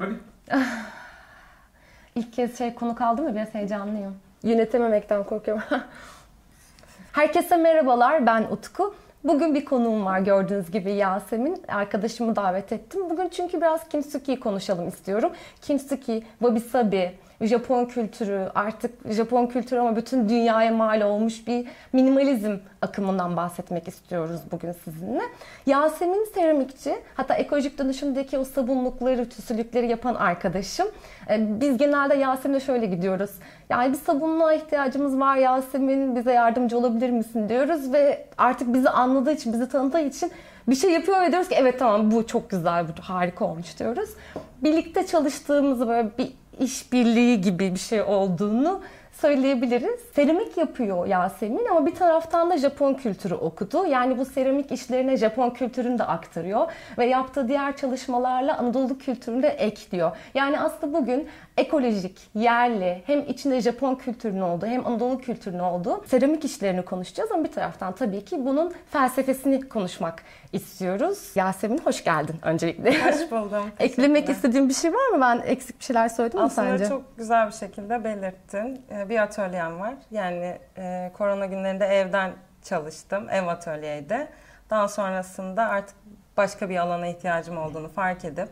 Hadi. 0.00 0.14
İlk 2.14 2.32
kez 2.32 2.58
şey 2.58 2.74
konu 2.74 2.94
kaldı 2.94 3.22
mı 3.22 3.34
biraz 3.34 3.54
heyecanlıyım. 3.54 4.16
Yönetememekten 4.42 5.24
korkuyorum. 5.24 5.62
Herkese 7.12 7.56
merhabalar 7.56 8.26
ben 8.26 8.42
Utku. 8.42 8.94
Bugün 9.24 9.54
bir 9.54 9.64
konuğum 9.64 10.04
var 10.04 10.20
gördüğünüz 10.20 10.70
gibi 10.70 10.92
Yasemin. 10.92 11.62
Arkadaşımı 11.68 12.36
davet 12.36 12.72
ettim. 12.72 13.10
Bugün 13.10 13.28
çünkü 13.28 13.60
biraz 13.60 13.88
Kintsugi 13.88 14.40
konuşalım 14.40 14.88
istiyorum. 14.88 15.32
Kintsugi, 15.60 16.24
wabi 16.38 16.60
sabi, 16.60 17.18
Japon 17.40 17.84
kültürü, 17.84 18.48
artık 18.54 19.12
Japon 19.12 19.46
kültürü 19.46 19.80
ama 19.80 19.96
bütün 19.96 20.28
dünyaya 20.28 20.72
mal 20.72 21.00
olmuş 21.00 21.46
bir 21.46 21.66
minimalizm 21.92 22.56
akımından 22.82 23.36
bahsetmek 23.36 23.88
istiyoruz 23.88 24.40
bugün 24.52 24.72
sizinle. 24.72 25.22
Yasemin 25.66 26.24
seramikçi, 26.34 26.96
hatta 27.14 27.34
ekolojik 27.34 27.78
dönüşümdeki 27.78 28.38
o 28.38 28.44
sabunlukları, 28.44 29.28
tüsülükleri 29.28 29.88
yapan 29.88 30.14
arkadaşım. 30.14 30.86
Ee, 31.30 31.60
biz 31.60 31.78
genelde 31.78 32.14
Yasemin'le 32.14 32.60
şöyle 32.60 32.86
gidiyoruz. 32.86 33.30
Yani 33.70 33.92
bir 33.92 33.98
sabunluğa 33.98 34.52
ihtiyacımız 34.52 35.20
var 35.20 35.36
Yasemin, 35.36 36.16
bize 36.16 36.32
yardımcı 36.32 36.78
olabilir 36.78 37.10
misin 37.10 37.48
diyoruz 37.48 37.92
ve 37.92 38.26
artık 38.38 38.74
bizi 38.74 38.90
anladığı 38.90 39.32
için, 39.32 39.52
bizi 39.52 39.68
tanıdığı 39.68 40.00
için 40.00 40.32
bir 40.68 40.74
şey 40.74 40.90
yapıyor 40.90 41.20
ve 41.20 41.32
diyoruz 41.32 41.48
ki 41.48 41.54
evet 41.58 41.78
tamam 41.78 42.10
bu 42.10 42.26
çok 42.26 42.50
güzel, 42.50 42.88
bu 42.88 43.02
harika 43.02 43.44
olmuş 43.44 43.78
diyoruz. 43.78 44.10
Birlikte 44.62 45.06
çalıştığımızı 45.06 45.88
böyle 45.88 46.08
bir 46.18 46.39
işbirliği 46.60 47.40
gibi 47.40 47.74
bir 47.74 47.78
şey 47.78 48.02
olduğunu 48.02 48.80
söyleyebiliriz. 49.20 50.00
Seramik 50.14 50.56
yapıyor 50.56 51.06
Yasemin 51.06 51.66
ama 51.70 51.86
bir 51.86 51.94
taraftan 51.94 52.50
da 52.50 52.58
Japon 52.58 52.94
kültürü 52.94 53.34
okudu. 53.34 53.86
Yani 53.86 54.18
bu 54.18 54.24
seramik 54.24 54.72
işlerine 54.72 55.16
Japon 55.16 55.50
kültürünü 55.50 55.98
de 55.98 56.04
aktarıyor 56.04 56.72
ve 56.98 57.06
yaptığı 57.06 57.48
diğer 57.48 57.76
çalışmalarla 57.76 58.58
Anadolu 58.58 58.98
kültürünü 58.98 59.42
de 59.42 59.48
ekliyor. 59.48 60.16
Yani 60.34 60.60
aslında 60.60 60.92
bugün 60.92 61.28
ekolojik, 61.56 62.18
yerli, 62.34 63.02
hem 63.06 63.20
içinde 63.20 63.60
Japon 63.60 63.94
kültürünün 63.94 64.40
olduğu 64.40 64.66
hem 64.66 64.86
Anadolu 64.86 65.18
kültürünün 65.18 65.58
olduğu 65.58 66.04
seramik 66.06 66.44
işlerini 66.44 66.82
konuşacağız 66.82 67.32
ama 67.32 67.44
bir 67.44 67.52
taraftan 67.52 67.92
tabii 67.92 68.24
ki 68.24 68.46
bunun 68.46 68.72
felsefesini 68.90 69.68
konuşmak 69.68 70.22
istiyoruz. 70.52 71.30
Yasemin 71.34 71.78
hoş 71.78 72.04
geldin 72.04 72.36
öncelikle. 72.42 73.04
Hoş 73.12 73.30
buldum. 73.30 73.70
Eklemek 73.78 74.28
istediğin 74.28 74.68
bir 74.68 74.74
şey 74.74 74.92
var 74.94 75.08
mı? 75.08 75.20
Ben 75.20 75.42
eksik 75.46 75.78
bir 75.80 75.84
şeyler 75.84 76.08
söyledim 76.08 76.40
Aslında 76.40 76.68
mi 76.72 76.78
sence? 76.78 76.88
çok 76.90 77.18
güzel 77.18 77.46
bir 77.46 77.52
şekilde 77.52 78.04
belirttin. 78.04 78.82
Ee, 78.90 79.08
Bir 79.08 79.22
atölyem 79.22 79.80
var. 79.80 79.94
Yani 80.10 80.58
e, 80.78 81.10
korona 81.18 81.46
günlerinde 81.46 81.86
evden 81.86 82.32
çalıştım. 82.62 83.28
Ev 83.30 83.46
atölyeydi. 83.46 84.28
Daha 84.70 84.88
sonrasında 84.88 85.68
artık 85.68 85.96
başka 86.36 86.68
bir 86.70 86.76
alana 86.76 87.06
ihtiyacım 87.06 87.58
olduğunu 87.58 87.88
fark 87.88 88.24
edip 88.24 88.48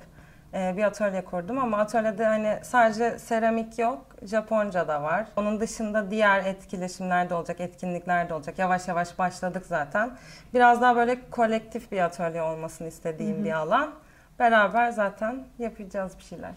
bir 0.52 0.84
atölye 0.84 1.24
kurdum 1.24 1.58
ama 1.58 1.78
atölyede 1.78 2.24
hani 2.24 2.58
sadece 2.62 3.18
seramik 3.18 3.78
yok, 3.78 4.06
Japonca 4.22 4.88
da 4.88 5.02
var. 5.02 5.26
Onun 5.36 5.60
dışında 5.60 6.10
diğer 6.10 6.44
etkileşimler 6.44 7.30
de 7.30 7.34
olacak, 7.34 7.60
etkinlikler 7.60 8.28
de 8.28 8.34
olacak. 8.34 8.58
Yavaş 8.58 8.88
yavaş 8.88 9.18
başladık 9.18 9.66
zaten. 9.66 10.10
Biraz 10.54 10.80
daha 10.80 10.96
böyle 10.96 11.30
kolektif 11.30 11.92
bir 11.92 12.00
atölye 12.00 12.42
olmasını 12.42 12.88
istediğim 12.88 13.44
bir 13.44 13.52
alan. 13.52 13.90
Beraber 14.38 14.90
zaten 14.90 15.44
yapacağız 15.58 16.18
bir 16.18 16.24
şeyler. 16.24 16.50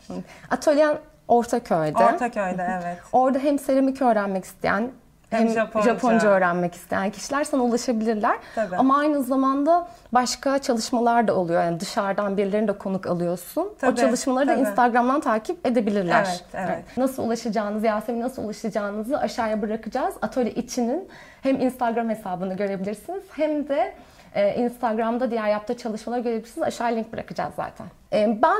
Atölyen 0.50 0.98
Ortaköy'de. 1.28 1.98
Ortaköy'de 1.98 2.80
evet. 2.82 2.98
Orada 3.12 3.40
hem 3.40 3.60
seramik 3.60 4.02
öğrenmek 4.02 4.46
isteyen 4.46 4.92
hem, 5.32 5.40
Hem 5.40 5.50
Japonca. 5.50 5.94
Japonca. 5.94 6.28
öğrenmek 6.28 6.76
isteyen 6.76 7.10
kişiler 7.10 7.44
sana 7.44 7.64
ulaşabilirler. 7.64 8.38
Tabii. 8.56 8.76
Ama 8.76 8.98
aynı 8.98 9.24
zamanda 9.24 9.88
başka 10.12 10.60
çalışmalar 10.60 11.28
da 11.28 11.36
oluyor. 11.36 11.64
Yani 11.64 11.80
dışarıdan 11.80 12.38
birilerini 12.38 12.68
de 12.68 12.78
konuk 12.78 13.08
alıyorsun. 13.08 13.62
o 13.62 13.76
Tabii, 13.80 14.00
çalışmaları 14.00 14.48
da 14.48 14.54
tabii. 14.54 14.62
Instagram'dan 14.62 15.22
takip 15.22 15.68
edebilirler. 15.68 16.28
Evet, 16.30 16.44
evet. 16.54 16.98
Nasıl 16.98 17.24
ulaşacağınızı, 17.24 17.86
Yasemin 17.86 18.22
nasıl 18.22 18.44
ulaşacağınızı 18.44 19.18
aşağıya 19.20 19.62
bırakacağız. 19.62 20.16
Atölye 20.22 20.52
içinin 20.52 21.10
hem 21.42 21.62
Instagram 21.62 22.10
hesabını 22.10 22.54
görebilirsiniz 22.58 23.24
hem 23.32 23.68
de 23.68 23.94
e, 24.36 24.56
Instagram'da 24.56 25.32
diğer 25.32 25.48
yaptığı 25.48 25.78
çalışmaları 25.78 26.22
görebilirsiniz. 26.22 26.68
Aşağıya 26.68 26.96
link 26.96 27.14
bırakacağız 27.14 27.54
zaten. 27.56 27.88
E, 28.14 28.42
ben 28.42 28.60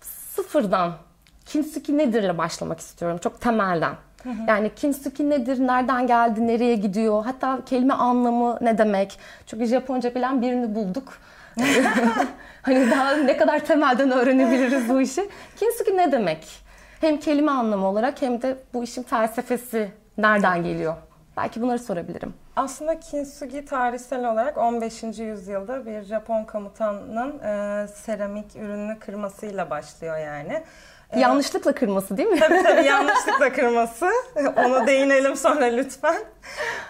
sıfırdan 0.00 0.92
Kintsugi 1.46 1.98
nedir'le 1.98 2.38
başlamak 2.38 2.80
istiyorum. 2.80 3.18
Çok 3.22 3.40
temelden. 3.40 3.94
Yani 4.48 4.74
Kintsugi 4.74 5.30
nedir, 5.30 5.66
nereden 5.66 6.06
geldi, 6.06 6.46
nereye 6.46 6.74
gidiyor, 6.74 7.24
hatta 7.24 7.58
kelime 7.66 7.94
anlamı 7.94 8.58
ne 8.60 8.78
demek. 8.78 9.18
Çünkü 9.46 9.66
Japonca 9.66 10.14
bilen 10.14 10.42
birini 10.42 10.74
bulduk. 10.74 11.18
hani 12.62 12.90
daha 12.90 13.16
ne 13.16 13.36
kadar 13.36 13.58
temelden 13.58 14.10
öğrenebiliriz 14.10 14.88
bu 14.88 15.00
işi. 15.00 15.28
Kintsugi 15.56 15.96
ne 15.96 16.12
demek? 16.12 16.64
Hem 17.00 17.16
kelime 17.16 17.50
anlamı 17.50 17.86
olarak 17.86 18.22
hem 18.22 18.42
de 18.42 18.56
bu 18.74 18.84
işin 18.84 19.02
felsefesi 19.02 19.92
nereden 20.18 20.62
geliyor? 20.62 20.94
Belki 21.36 21.62
bunları 21.62 21.78
sorabilirim. 21.78 22.34
Aslında 22.56 23.00
kintsugi 23.00 23.64
tarihsel 23.64 24.32
olarak 24.32 24.58
15. 24.58 25.02
yüzyılda 25.02 25.86
bir 25.86 26.02
Japon 26.02 26.44
komutanın 26.44 27.38
e, 27.38 27.86
seramik 27.88 28.56
ürününü 28.56 28.98
kırmasıyla 28.98 29.70
başlıyor 29.70 30.18
yani. 30.18 30.62
Yanlışlıkla 31.20 31.74
kırması 31.74 32.16
değil 32.16 32.28
mi? 32.28 32.40
Tabii 32.40 32.62
tabii 32.62 32.84
yanlışlıkla 32.86 33.52
kırması. 33.52 34.10
Ona 34.56 34.86
değinelim 34.86 35.36
sonra 35.36 35.64
lütfen. 35.64 36.24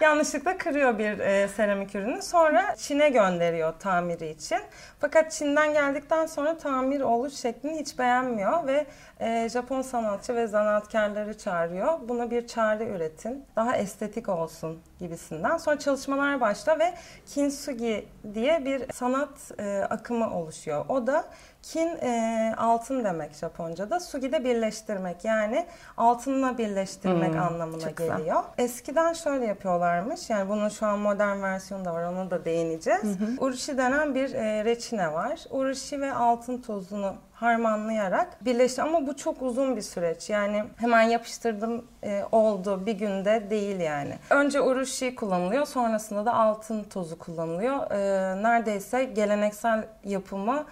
Yanlışlıkla 0.01 0.57
kırıyor 0.57 0.97
bir 0.99 1.19
e, 1.19 1.47
seramik 1.47 1.95
ürünü. 1.95 2.21
Sonra 2.21 2.75
Çin'e 2.75 3.09
gönderiyor 3.09 3.73
tamiri 3.79 4.29
için. 4.29 4.59
Fakat 4.99 5.31
Çin'den 5.31 5.73
geldikten 5.73 6.25
sonra 6.25 6.57
tamir 6.57 7.01
oluş 7.01 7.33
şeklini 7.33 7.79
hiç 7.79 7.99
beğenmiyor 7.99 8.67
ve 8.67 8.85
e, 9.19 9.49
Japon 9.49 9.81
sanatçı 9.81 10.35
ve 10.35 10.47
zanaatkarları 10.47 11.37
çağırıyor. 11.37 11.99
Buna 12.09 12.31
bir 12.31 12.47
çare 12.47 12.85
üretin. 12.87 13.45
Daha 13.55 13.77
estetik 13.77 14.29
olsun 14.29 14.79
gibisinden. 14.99 15.57
Sonra 15.57 15.79
çalışmalar 15.79 16.41
başla 16.41 16.79
ve 16.79 16.93
kintsugi 17.25 18.07
diye 18.33 18.65
bir 18.65 18.93
sanat 18.93 19.51
e, 19.59 19.79
akımı 19.89 20.37
oluşuyor. 20.37 20.85
O 20.89 21.07
da 21.07 21.25
kin 21.73 21.87
e, 22.01 22.53
altın 22.57 23.03
demek 23.03 23.33
Japonca'da. 23.33 23.99
Sugi 23.99 24.31
de 24.31 24.43
birleştirmek 24.43 25.25
yani 25.25 25.65
altınla 25.97 26.57
birleştirmek 26.57 27.33
Hmm, 27.33 27.39
anlamına 27.41 27.81
çok 27.81 27.97
güzel. 27.97 28.17
geliyor. 28.17 28.43
Eskiden 28.57 29.13
şöyle 29.13 29.45
yapıyorlarmış. 29.45 30.29
Yani 30.29 30.49
bunun 30.49 30.69
şu 30.69 30.85
an 30.85 30.99
modern 30.99 31.41
versiyonu 31.41 31.85
da 31.85 31.93
var. 31.93 32.03
Ona 32.03 32.31
da 32.31 32.45
değineceğiz. 32.45 33.01
Urushi 33.39 33.77
denen 33.77 34.15
bir 34.15 34.33
e, 34.33 34.65
reçine 34.65 35.13
var. 35.13 35.39
Urushi 35.49 36.01
ve 36.01 36.13
altın 36.13 36.57
tozunu 36.61 37.13
harmanlayarak 37.33 38.45
birleşti 38.45 38.81
ama 38.81 39.07
bu 39.07 39.15
çok 39.15 39.41
uzun 39.41 39.75
bir 39.75 39.81
süreç. 39.81 40.29
Yani 40.29 40.63
hemen 40.77 41.01
yapıştırdım 41.01 41.85
e, 42.03 42.23
oldu 42.31 42.85
bir 42.85 42.93
günde 42.93 43.49
değil 43.49 43.79
yani. 43.79 44.13
Önce 44.29 44.61
urushi 44.61 45.15
kullanılıyor, 45.15 45.65
sonrasında 45.65 46.25
da 46.25 46.33
altın 46.33 46.83
tozu 46.83 47.19
kullanılıyor. 47.19 47.91
E, 47.91 47.97
neredeyse 48.43 49.03
geleneksel 49.03 49.85
yapımı 50.03 50.63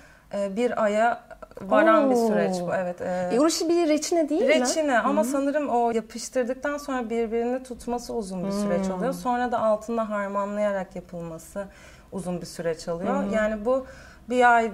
bir 0.55 0.83
aya 0.83 1.23
varan 1.61 2.09
bir 2.11 2.15
Oo. 2.15 2.27
süreç 2.27 2.55
bu. 2.61 2.69
Evet. 2.75 3.01
e, 3.01 3.29
E, 3.33 3.39
Urushi 3.39 3.69
bir 3.69 3.89
reçine 3.89 4.29
değil 4.29 4.41
mi? 4.41 4.47
Reçine 4.47 4.99
ama 4.99 5.23
sanırım 5.23 5.69
o 5.69 5.91
yapıştırdıktan 5.91 6.77
sonra 6.77 7.09
birbirini 7.09 7.63
tutması 7.63 8.13
uzun 8.13 8.45
bir 8.45 8.51
süreç 8.51 8.89
oluyor. 8.89 9.13
Sonra 9.13 9.51
da 9.51 9.59
altında 9.61 10.09
harmanlayarak 10.09 10.95
yapılması 10.95 11.65
uzun 12.11 12.41
bir 12.41 12.45
süreç 12.45 12.87
alıyor. 12.87 13.23
Yani 13.31 13.65
bu 13.65 13.85
bir 14.29 14.55
ay 14.55 14.71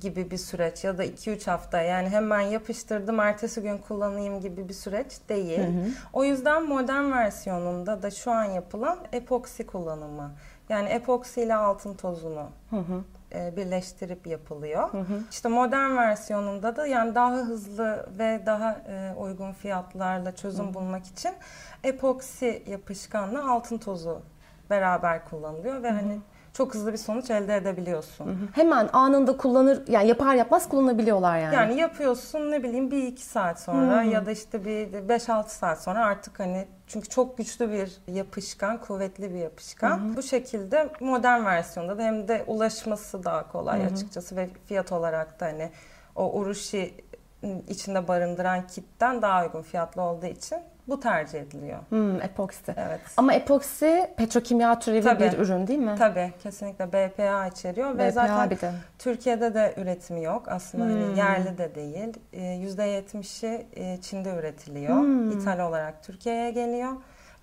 gibi 0.00 0.30
bir 0.30 0.36
süreç 0.36 0.84
ya 0.84 0.98
da 0.98 1.04
2-3 1.04 1.46
hafta 1.50 1.80
yani 1.80 2.08
hemen 2.08 2.40
yapıştırdım 2.40 3.20
ertesi 3.20 3.62
gün 3.62 3.78
kullanayım 3.78 4.40
gibi 4.40 4.68
bir 4.68 4.74
süreç 4.74 5.06
değil. 5.28 5.60
O 6.12 6.24
yüzden 6.24 6.62
modern 6.66 7.12
versiyonunda 7.12 8.02
da 8.02 8.10
şu 8.10 8.30
an 8.30 8.44
yapılan 8.44 8.98
epoksi 9.12 9.66
kullanımı. 9.66 10.32
Yani 10.68 10.88
epoksi 10.88 11.42
ile 11.42 11.54
altın 11.54 11.94
tozunu 11.94 12.48
e, 13.34 13.56
birleştirip 13.56 14.26
yapılıyor. 14.26 14.90
İşte 15.30 15.48
modern 15.48 15.96
versiyonunda 15.96 16.76
da 16.76 16.86
yani 16.86 17.14
daha 17.14 17.32
hızlı 17.32 18.06
ve 18.18 18.42
daha 18.46 18.72
e, 18.72 19.14
uygun 19.18 19.52
fiyatlarla 19.52 20.36
çözüm 20.36 20.74
bulmak 20.74 21.06
için 21.06 21.32
epoksi 21.84 22.62
yapışkanla 22.66 23.52
altın 23.52 23.78
tozu 23.78 24.22
beraber 24.70 25.24
kullanılıyor 25.24 25.82
ve 25.82 25.90
hani 25.90 26.20
çok 26.52 26.74
hızlı 26.74 26.92
bir 26.92 26.98
sonuç 26.98 27.30
elde 27.30 27.56
edebiliyorsun. 27.56 28.50
Hemen 28.54 28.88
anında 28.92 29.36
kullanır, 29.36 29.82
yani 29.88 30.08
yapar 30.08 30.34
yapmaz 30.34 30.68
kullanabiliyorlar 30.68 31.38
yani. 31.38 31.54
Yani 31.54 31.80
yapıyorsun 31.80 32.50
ne 32.50 32.62
bileyim 32.62 32.90
bir 32.90 33.02
iki 33.02 33.22
saat 33.22 33.60
sonra 33.60 34.02
ya 34.02 34.26
da 34.26 34.30
işte 34.30 34.64
bir 34.64 34.92
5-6 34.92 35.48
saat 35.48 35.82
sonra 35.82 36.04
artık 36.06 36.40
hani 36.40 36.66
çünkü 36.86 37.08
çok 37.08 37.38
güçlü 37.38 37.70
bir 37.70 38.12
yapışkan, 38.14 38.80
kuvvetli 38.80 39.34
bir 39.34 39.38
yapışkan. 39.38 40.16
Bu 40.16 40.22
şekilde 40.22 40.88
modern 41.00 41.44
versiyonda 41.44 41.98
da 41.98 42.02
hem 42.02 42.28
de 42.28 42.44
ulaşması 42.46 43.24
daha 43.24 43.52
kolay 43.52 43.86
açıkçası 43.86 44.36
ve 44.36 44.48
fiyat 44.66 44.92
olarak 44.92 45.40
da 45.40 45.46
hani 45.46 45.70
o 46.16 46.32
urushi 46.32 46.94
içinde 47.68 48.08
barındıran 48.08 48.66
kitten 48.66 49.22
daha 49.22 49.44
uygun 49.44 49.62
fiyatlı 49.62 50.02
olduğu 50.02 50.26
için 50.26 50.58
bu 50.88 51.00
tercih 51.00 51.40
ediliyor. 51.40 51.78
Hmm, 51.88 52.22
epoksi. 52.22 52.74
Evet. 52.76 53.00
Ama 53.16 53.32
epoksi 53.34 54.10
petrokimya 54.16 54.78
türevi 54.78 55.02
Tabii. 55.04 55.24
bir 55.24 55.38
ürün 55.38 55.66
değil 55.66 55.78
mi? 55.78 55.94
Tabii 55.98 56.32
kesinlikle 56.42 56.88
BPA 56.92 57.46
içeriyor 57.46 57.90
ve 57.94 57.98
BPA 57.98 58.10
zaten 58.10 58.50
bir 58.50 58.60
de. 58.60 58.72
Türkiye'de 58.98 59.54
de 59.54 59.74
üretimi 59.76 60.22
yok. 60.22 60.42
Aslında 60.48 60.84
hani 60.84 61.06
Hmm. 61.06 61.14
yerli 61.14 61.58
de 61.58 61.74
değil. 61.74 62.12
Ee, 62.32 62.40
%70'i 62.40 63.66
e, 63.76 64.00
Çin'de 64.00 64.30
üretiliyor. 64.34 64.96
Hmm. 64.96 65.30
İthal 65.30 65.68
olarak 65.68 66.02
Türkiye'ye 66.02 66.50
geliyor. 66.50 66.92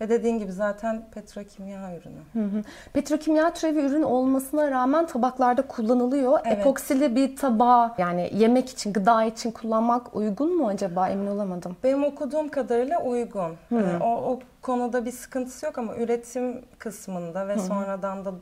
Ve 0.02 0.10
dediğin 0.10 0.40
gibi 0.40 0.52
zaten 0.52 1.04
petrokimya 1.12 1.98
ürünü. 1.98 2.20
Hı 2.34 2.58
hı. 2.58 2.64
Petrokimya 2.94 3.54
türevi 3.54 3.80
ürün 3.80 4.02
olmasına 4.02 4.72
rağmen 4.72 5.06
tabaklarda 5.06 5.62
kullanılıyor. 5.62 6.40
Evet. 6.46 6.60
Epoksili 6.60 7.16
bir 7.16 7.36
tabağı 7.36 7.92
yani 7.98 8.30
yemek 8.34 8.70
için, 8.70 8.94
gıda 8.94 9.24
için 9.24 9.52
kullanmak 9.52 10.16
uygun 10.16 10.58
mu 10.58 10.68
acaba 10.68 11.10
emin 11.10 11.28
olamadım. 11.28 11.78
Benim 11.84 12.04
okuduğum 12.04 12.50
kadarıyla 12.50 13.02
uygun. 13.02 13.56
Hmm. 13.70 13.80
Ee, 13.80 13.98
o, 14.02 14.32
o 14.32 14.40
konuda 14.62 15.06
bir 15.06 15.12
sıkıntısı 15.12 15.66
yok 15.66 15.78
ama 15.78 15.96
üretim 15.96 16.66
kısmında 16.78 17.48
ve 17.48 17.58
sonradan 17.58 18.26
da 18.26 18.34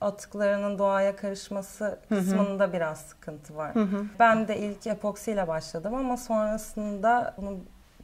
atıklarının 0.00 0.78
doğaya 0.78 1.16
karışması 1.16 1.98
kısmında 2.08 2.72
biraz 2.72 2.98
sıkıntı 2.98 3.56
var. 3.56 3.72
Ben 4.18 4.48
de 4.48 4.58
ilk 4.58 4.86
epoksiyle 4.86 5.48
başladım 5.48 5.94
ama 5.94 6.16
sonrasında 6.16 7.34
bunu 7.36 7.56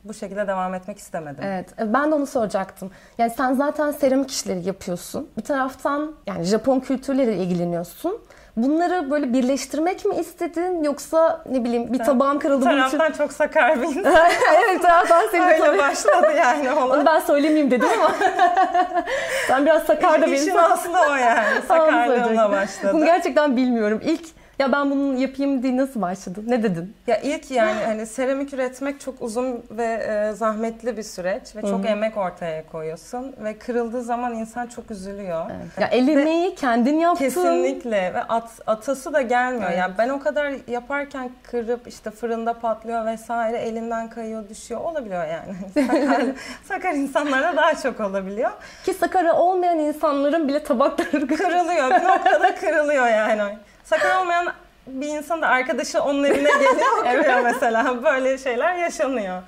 bu 0.09 0.15
şekilde 0.15 0.47
devam 0.47 0.75
etmek 0.75 0.99
istemedim. 0.99 1.45
Evet, 1.47 1.69
e, 1.81 1.93
ben 1.93 2.11
de 2.11 2.15
onu 2.15 2.27
soracaktım. 2.27 2.91
Yani 3.19 3.33
sen 3.37 3.55
zaten 3.55 3.91
seramik 3.91 4.31
işleri 4.31 4.67
yapıyorsun. 4.67 5.29
Bir 5.39 5.43
taraftan 5.43 6.13
yani 6.27 6.45
Japon 6.45 6.81
kültürleriyle 6.81 7.37
ilgileniyorsun. 7.45 8.19
Bunları 8.57 9.11
böyle 9.11 9.33
birleştirmek 9.33 10.05
mi 10.05 10.15
istedin 10.15 10.83
yoksa 10.85 11.43
ne 11.51 11.65
bileyim 11.65 11.93
bir 11.93 11.99
tabağım 11.99 12.39
kırıldı 12.39 12.67
bunun 12.67 12.87
için. 12.87 12.99
taraftan 12.99 13.19
çok 13.25 13.33
sakar 13.33 13.83
bir 13.83 13.87
insan. 13.87 14.15
evet, 14.57 14.83
taraftan 14.83 15.23
seni 15.31 15.45
Öyle 15.45 15.59
tabii. 15.59 15.79
başladı 15.79 16.33
yani 16.37 16.71
olay. 16.71 16.99
Onu 16.99 17.07
ben 17.07 17.21
söylemeyeyim 17.21 17.71
dedim 17.71 17.89
ama. 17.99 18.15
ben 19.51 19.67
biraz 19.67 19.83
sakar 19.83 20.23
da 20.23 20.27
bir 20.27 20.33
İşin 20.33 20.51
insan. 20.51 20.71
aslı 20.71 20.99
o 21.11 21.15
yani. 21.15 21.63
Sakarlığımla 21.69 22.51
başladı. 22.51 22.93
Bunu 22.95 23.05
gerçekten 23.05 23.57
bilmiyorum. 23.57 24.01
İlk 24.05 24.38
ya 24.59 24.73
ben 24.73 24.91
bunu 24.91 25.21
yapayım 25.21 25.63
diye 25.63 25.77
nasıl 25.77 26.03
başladın? 26.03 26.45
Ne 26.49 26.63
dedin? 26.63 26.95
Ya 27.07 27.21
ilk 27.21 27.51
yani 27.51 27.85
hani 27.85 28.07
seramik 28.07 28.55
üretmek 28.55 29.01
çok 29.01 29.23
uzun 29.23 29.65
ve 29.71 29.85
e, 29.85 30.33
zahmetli 30.33 30.97
bir 30.97 31.03
süreç 31.03 31.57
ve 31.57 31.63
çok 31.63 31.87
emek 31.87 32.17
ortaya 32.17 32.67
koyuyorsun 32.67 33.35
ve 33.45 33.59
kırıldığı 33.59 34.03
zaman 34.03 34.35
insan 34.35 34.67
çok 34.67 34.91
üzülüyor. 34.91 35.47
Ya 35.81 35.87
el 35.87 36.09
emeği 36.09 36.55
kendin 36.55 36.99
yaptın. 36.99 37.25
Kesinlikle 37.25 38.15
ve 38.15 38.23
at, 38.23 38.51
atası 38.67 39.13
da 39.13 39.23
gelmiyor. 39.23 39.69
Evet. 39.69 39.79
Yani 39.79 39.95
ben 39.99 40.09
o 40.09 40.21
kadar 40.21 40.53
yaparken 40.69 41.31
kırıp 41.51 41.89
işte 41.89 42.11
fırında 42.11 42.55
patlıyor 42.55 43.07
vesaire 43.07 43.59
elinden 43.59 44.11
kayıyor 44.11 44.49
düşüyor 44.49 44.81
olabiliyor 44.81 45.25
yani. 45.27 45.55
Sakar, 45.87 46.23
sakar 46.65 46.95
insanlara 46.95 47.57
daha 47.57 47.75
çok 47.75 48.01
olabiliyor. 48.01 48.51
Ki 48.85 48.95
sakarı 48.95 49.33
olmayan 49.33 49.79
insanların 49.79 50.49
bile 50.49 50.63
tabakları 50.63 51.27
Kırılıyor 51.27 51.91
bir 51.91 52.05
noktada 52.09 52.55
kırılıyor 52.55 53.07
yani. 53.07 53.59
Sakar 53.89 54.21
olmayan 54.21 54.53
bir 54.87 55.09
insan 55.09 55.43
da 55.43 55.49
arkadaşı 55.49 56.03
onun 56.03 56.25
evine 56.25 56.51
geliyor 56.51 57.05
kırıyor 57.13 57.41
mesela. 57.41 58.03
Böyle 58.05 58.39
şeyler 58.39 58.75
yaşanıyor. 58.75 59.43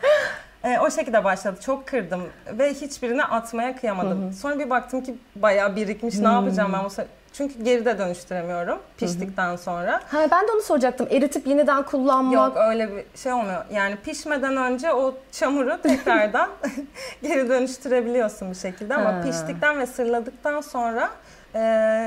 Ee, 0.64 0.78
o 0.78 0.90
şekilde 0.90 1.24
başladı. 1.24 1.56
Çok 1.66 1.86
kırdım 1.86 2.22
ve 2.52 2.74
hiçbirini 2.74 3.24
atmaya 3.24 3.76
kıyamadım. 3.76 4.32
Sonra 4.32 4.58
bir 4.58 4.70
baktım 4.70 5.02
ki 5.02 5.14
bayağı 5.36 5.76
birikmiş. 5.76 6.14
Ne 6.18 6.28
yapacağım 6.28 6.72
ben 6.72 6.84
bu 6.84 6.90
sefer? 6.90 7.06
Çünkü 7.32 7.64
geri 7.64 7.84
de 7.84 7.98
dönüştüremiyorum 7.98 8.78
piştikten 8.98 9.56
sonra. 9.56 10.00
Ha, 10.10 10.26
ben 10.30 10.48
de 10.48 10.52
onu 10.52 10.62
soracaktım. 10.62 11.08
Eritip 11.10 11.46
yeniden 11.46 11.82
kullanmak. 11.82 12.34
Yok 12.34 12.56
öyle 12.68 12.96
bir 12.96 13.04
şey 13.18 13.32
olmuyor. 13.32 13.64
Yani 13.72 13.96
pişmeden 13.96 14.56
önce 14.56 14.92
o 14.92 15.14
çamuru 15.32 15.78
tekrardan 15.82 16.48
geri 17.22 17.48
dönüştürebiliyorsun 17.48 18.50
bir 18.50 18.56
şekilde 18.56 18.94
ama 18.94 19.12
Ha. 19.12 19.20
piştikten 19.24 19.78
ve 19.78 19.86
sırladıktan 19.86 20.60
sonra 20.60 21.10
e, 21.54 21.60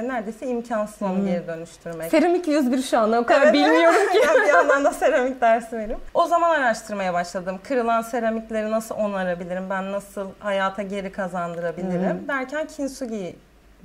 neredeyse 0.08 0.48
imkansız 0.48 1.02
onu 1.02 1.26
geri 1.26 1.48
dönüştürmek. 1.48 2.12
Seramik 2.12 2.48
101 2.48 2.82
şu 2.82 3.00
anda 3.00 3.20
o 3.20 3.26
kadar 3.26 3.42
Evet, 3.42 3.54
bilmiyorum 3.54 4.12
ki. 4.12 4.20
Yani 4.28 4.42
bir 4.42 4.54
yandan 4.54 4.86
da 4.86 4.92
seramik 4.92 5.42
dersi 5.42 5.78
veriyorum. 5.78 6.04
O 6.14 6.26
zaman 6.26 6.50
araştırmaya 6.50 7.14
başladım. 7.14 7.60
Kırılan 7.68 8.02
seramikleri 8.02 8.72
nasıl 8.72 8.96
onarabilirim? 8.96 9.70
Ben 9.70 9.92
nasıl 9.92 10.28
hayata 10.40 10.82
geri 10.82 11.12
kazandırabilirim? 11.12 12.28
Derken 12.28 12.68
kintsugi 12.68 13.36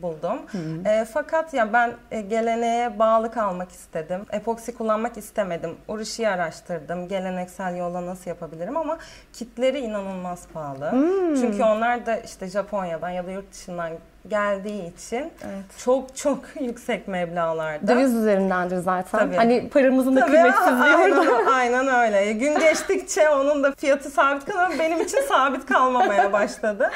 buldum. 0.03 0.39
E, 0.87 1.05
fakat 1.05 1.55
ya 1.55 1.73
ben 1.73 1.93
e, 2.11 2.21
geleneğe 2.21 2.99
bağlı 2.99 3.31
kalmak 3.31 3.71
istedim. 3.71 4.21
Epoksi 4.33 4.75
kullanmak 4.75 5.17
istemedim. 5.17 5.77
Urushi'yi 5.89 6.29
araştırdım. 6.29 7.09
Geleneksel 7.09 7.77
yolla 7.77 8.07
nasıl 8.07 8.31
yapabilirim 8.31 8.77
ama 8.77 8.99
kitleri 9.33 9.79
inanılmaz 9.79 10.47
pahalı. 10.53 10.91
Çünkü 11.41 11.63
onlar 11.63 12.07
da 12.07 12.17
işte 12.17 12.47
Japonya'dan 12.49 13.11
ya 13.11 13.27
da 13.27 13.31
yurt 13.31 13.53
dışından 13.53 13.91
geldiği 14.31 14.95
için 14.95 15.19
Evet. 15.19 15.65
çok 15.85 16.17
çok 16.17 16.39
yüksek 16.61 17.09
meblağlarda. 17.09 17.89
Döviz 17.89 18.15
üzerindendir 18.15 18.77
zaten. 18.77 19.19
Tabii. 19.21 19.37
Hani 19.37 19.69
paramızın 19.69 20.17
da 20.17 20.21
Tabii, 20.21 20.31
kıymetsizliği 20.33 20.95
aynen, 20.97 21.17
orada. 21.17 21.51
aynen 21.55 21.89
öyle. 21.89 22.33
Gün 22.33 22.59
geçtikçe 22.59 23.29
onun 23.31 23.65
da 23.65 23.73
fiyatı 23.75 24.11
sabit 24.11 24.45
kalıyor. 24.45 24.79
Benim 24.79 25.01
için 25.01 25.19
sabit 25.29 25.67
kalmamaya 25.67 26.33
başladı. 26.33 26.91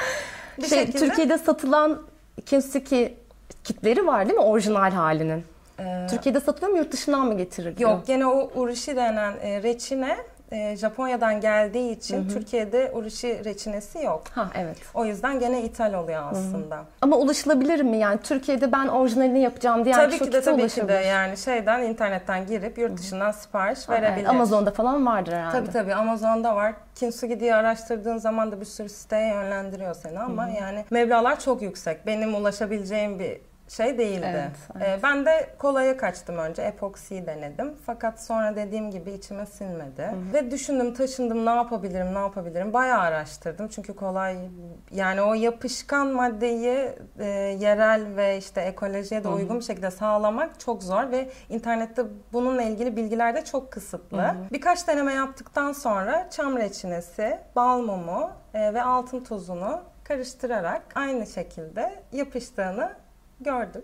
Bir 0.57 0.67
Şey, 0.67 0.79
şekilde. 0.79 0.99
Türkiye'de 0.99 1.37
satılan 1.37 2.01
Kintsugi 2.45 3.17
kitleri 3.63 4.07
var 4.07 4.25
değil 4.25 4.39
mi 4.39 4.45
orijinal 4.45 4.91
halinin? 4.91 5.43
Ee, 5.79 6.07
Türkiye'de 6.09 6.39
satılıyor 6.39 6.71
mu 6.71 6.77
yurt 6.77 6.91
dışından 6.91 7.25
mı 7.27 7.37
getiriliyor? 7.37 7.89
yok 7.91 8.07
gene 8.07 8.25
o 8.27 8.51
urushi 8.55 8.95
denen 8.95 9.33
e, 9.41 9.63
reçine 9.63 10.17
e, 10.53 10.75
Japonya'dan 10.75 11.41
geldiği 11.41 11.91
için 11.91 12.29
Türkiye'de 12.29 12.91
urushi 12.93 13.45
reçinesi 13.45 13.99
yok. 13.99 14.23
Ha 14.35 14.49
evet. 14.55 14.77
O 14.93 15.05
yüzden 15.05 15.39
gene 15.39 15.61
ithal 15.61 15.93
oluyor 15.93 16.23
aslında. 16.31 16.83
Ama 17.01 17.17
ulaşılabilir 17.17 17.81
mi? 17.81 17.97
Yani 17.97 18.19
Türkiye'de 18.23 18.71
ben 18.71 18.87
orijinalini 18.87 19.41
yapacağım 19.41 19.85
diyen 19.85 19.95
tabii 19.97 20.19
ki 20.19 20.31
de 20.31 20.41
tabii 20.41 20.67
ki 20.67 20.87
de 20.87 20.93
yani 20.93 21.37
şeyden 21.37 21.81
internetten 21.81 22.47
girip 22.47 22.77
yurt 22.77 22.97
dışından 22.97 23.31
sipariş 23.31 23.89
Ha, 23.89 23.97
evet. 23.97 24.03
verebilir. 24.03 24.29
Amazon'da 24.29 24.71
falan 24.71 25.05
vardır 25.05 25.33
herhalde. 25.33 25.57
Tabii 25.57 25.71
tabii 25.71 25.93
Amazon'da 25.95 26.55
var. 26.55 26.73
Kintsugi 26.95 27.39
diye 27.39 27.55
araştırdığın 27.55 28.17
zaman 28.17 28.51
da 28.51 28.59
bir 28.61 28.65
sürü 28.65 28.89
siteye 28.89 29.27
yönlendiriyor 29.27 29.93
seni 29.95 30.19
ama 30.19 30.47
yani 30.47 30.85
meblağlar 30.91 31.39
çok 31.39 31.61
yüksek. 31.61 32.05
Benim 32.05 32.35
ulaşabileceğim 32.35 33.19
bir 33.19 33.37
şey 33.73 33.97
değildi. 33.97 34.51
Evet, 34.75 34.87
Ee, 34.87 35.03
ben 35.03 35.25
de 35.25 35.49
kolaya 35.59 35.97
kaçtım 35.97 36.37
önce. 36.37 36.61
Epoksiyi 36.61 37.27
denedim. 37.27 37.73
Fakat 37.85 38.23
sonra 38.23 38.55
dediğim 38.55 38.91
gibi 38.91 39.11
içime 39.11 39.45
sinmedi. 39.45 40.09
Ve 40.33 40.51
düşündüm, 40.51 40.93
taşındım 40.93 41.45
ne 41.45 41.49
yapabilirim, 41.49 42.13
ne 42.13 42.19
yapabilirim. 42.19 42.73
Bayağı 42.73 42.99
araştırdım. 42.99 43.67
Çünkü 43.67 43.95
kolay 43.95 44.37
yani 44.91 45.21
o 45.21 45.33
yapışkan 45.33 46.07
maddeyi 46.07 46.89
e, 47.19 47.25
yerel 47.59 48.15
ve 48.15 48.37
işte 48.37 48.61
ekolojiye 48.61 49.23
de 49.23 49.27
uygun 49.27 49.59
bir 49.59 49.63
şekilde 49.63 49.91
sağlamak 49.91 50.59
çok 50.59 50.83
zor 50.83 51.11
ve 51.11 51.29
internette 51.49 52.03
bununla 52.33 52.61
ilgili 52.61 52.95
bilgiler 52.95 53.35
de 53.35 53.43
çok 53.45 53.71
kısıtlı. 53.71 54.35
Birkaç 54.51 54.87
deneme 54.87 55.13
yaptıktan 55.13 55.71
sonra 55.71 56.29
çam 56.29 56.57
reçinesi, 56.57 57.39
bal 57.55 57.79
mumu 57.81 58.31
e, 58.53 58.73
ve 58.73 58.83
altın 58.83 59.19
tozunu 59.23 59.81
karıştırarak 60.03 60.81
aynı 60.95 61.27
şekilde 61.27 62.03
yapıştığını 62.11 62.89
gördüm. 63.43 63.81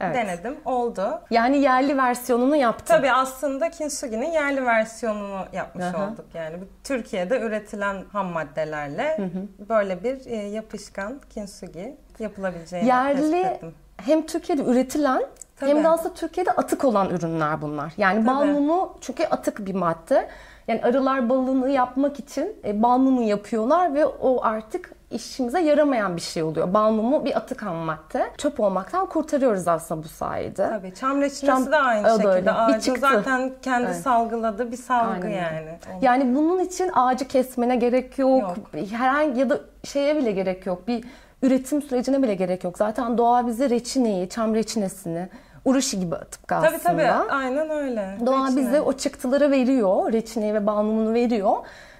Evet. 0.00 0.14
Denedim. 0.16 0.56
Oldu. 0.64 1.20
Yani 1.30 1.58
yerli 1.58 1.96
versiyonunu 1.96 2.56
yaptın. 2.56 2.94
Tabii 2.94 3.12
aslında 3.12 3.70
Kintsugi'nin 3.70 4.30
yerli 4.30 4.66
versiyonunu 4.66 5.44
yapmış 5.52 5.84
Aha. 5.84 6.04
olduk. 6.06 6.24
Yani 6.34 6.56
Türkiye'de 6.84 7.40
üretilen 7.40 8.04
ham 8.12 8.26
maddelerle 8.26 9.30
böyle 9.68 10.04
bir 10.04 10.26
e, 10.26 10.36
yapışkan 10.36 11.20
Kintsugi 11.30 11.96
yapılabileceğini 12.18 12.88
Yerli 12.88 13.36
ettim. 13.40 13.74
hem 13.96 14.26
Türkiye'de 14.26 14.62
üretilen 14.62 15.22
Tabii. 15.56 15.70
hem 15.70 15.84
de 15.84 15.88
aslında 15.88 16.14
Türkiye'de 16.14 16.50
atık 16.50 16.84
olan 16.84 17.10
ürünler 17.10 17.62
bunlar. 17.62 17.92
Yani 17.96 18.26
bal 18.26 18.40
Tabii. 18.40 18.52
mumu 18.52 18.96
çünkü 19.00 19.24
atık 19.24 19.66
bir 19.66 19.74
madde. 19.74 20.28
Yani 20.68 20.82
arılar 20.82 21.28
balını 21.28 21.70
yapmak 21.70 22.18
için 22.18 22.56
e, 22.64 22.82
bal 22.82 22.98
mumu 22.98 23.22
yapıyorlar 23.22 23.94
ve 23.94 24.06
o 24.06 24.42
artık 24.44 24.92
işimize 25.10 25.60
yaramayan 25.60 26.16
bir 26.16 26.20
şey 26.20 26.42
oluyor. 26.42 26.74
Bal 26.74 26.90
mumu 26.90 27.24
bir 27.24 27.36
atık 27.36 27.62
ham 27.62 27.76
madde. 27.76 28.30
Çöp 28.38 28.60
olmaktan 28.60 29.06
kurtarıyoruz 29.06 29.68
aslında 29.68 30.02
bu 30.02 30.08
sayede. 30.08 30.68
Tabii 30.68 30.94
çam 30.94 31.20
reçinesi 31.20 31.46
Çam- 31.46 31.72
de 31.72 31.76
aynı 31.76 32.10
şekilde. 32.10 32.28
öyle. 32.28 32.46
Bir 32.46 32.64
Ağacın 32.64 32.78
çıktı. 32.80 33.00
zaten 33.00 33.52
kendi 33.62 33.86
Evet. 33.86 33.96
salgıladığı 33.96 34.72
bir 34.72 34.76
salgı 34.76 35.26
Aynen 35.26 35.30
yani. 35.30 35.78
Yani 36.02 36.34
bunun 36.36 36.58
için 36.58 36.90
ağacı 36.94 37.28
kesmene 37.28 37.76
gerek 37.76 38.18
yok. 38.18 38.40
Yok. 38.42 38.56
Herhangi 38.90 39.40
ya 39.40 39.50
da 39.50 39.60
şeye 39.84 40.16
bile 40.16 40.32
gerek 40.32 40.66
yok. 40.66 40.88
Bir 40.88 41.04
üretim 41.42 41.82
sürecine 41.82 42.22
bile 42.22 42.34
gerek 42.34 42.64
yok. 42.64 42.78
Zaten 42.78 43.18
doğa 43.18 43.46
bize 43.46 43.70
reçineyi, 43.70 44.28
çam 44.28 44.54
reçinesini, 44.54 45.28
urushi 45.64 46.00
gibi 46.00 46.14
tıpkı 46.30 46.54
aslında. 46.54 46.70
Tabii 46.70 46.82
tabii 46.82 47.06
aynen 47.32 47.70
öyle. 47.70 48.16
Doğa 48.26 48.44
Reçine. 48.46 48.60
bize 48.60 48.80
o 48.80 48.92
çıktıları 48.92 49.50
veriyor. 49.50 50.12
Reçineyi 50.12 50.54
ve 50.54 50.66
balmumunu 50.66 51.14
veriyor. 51.14 51.56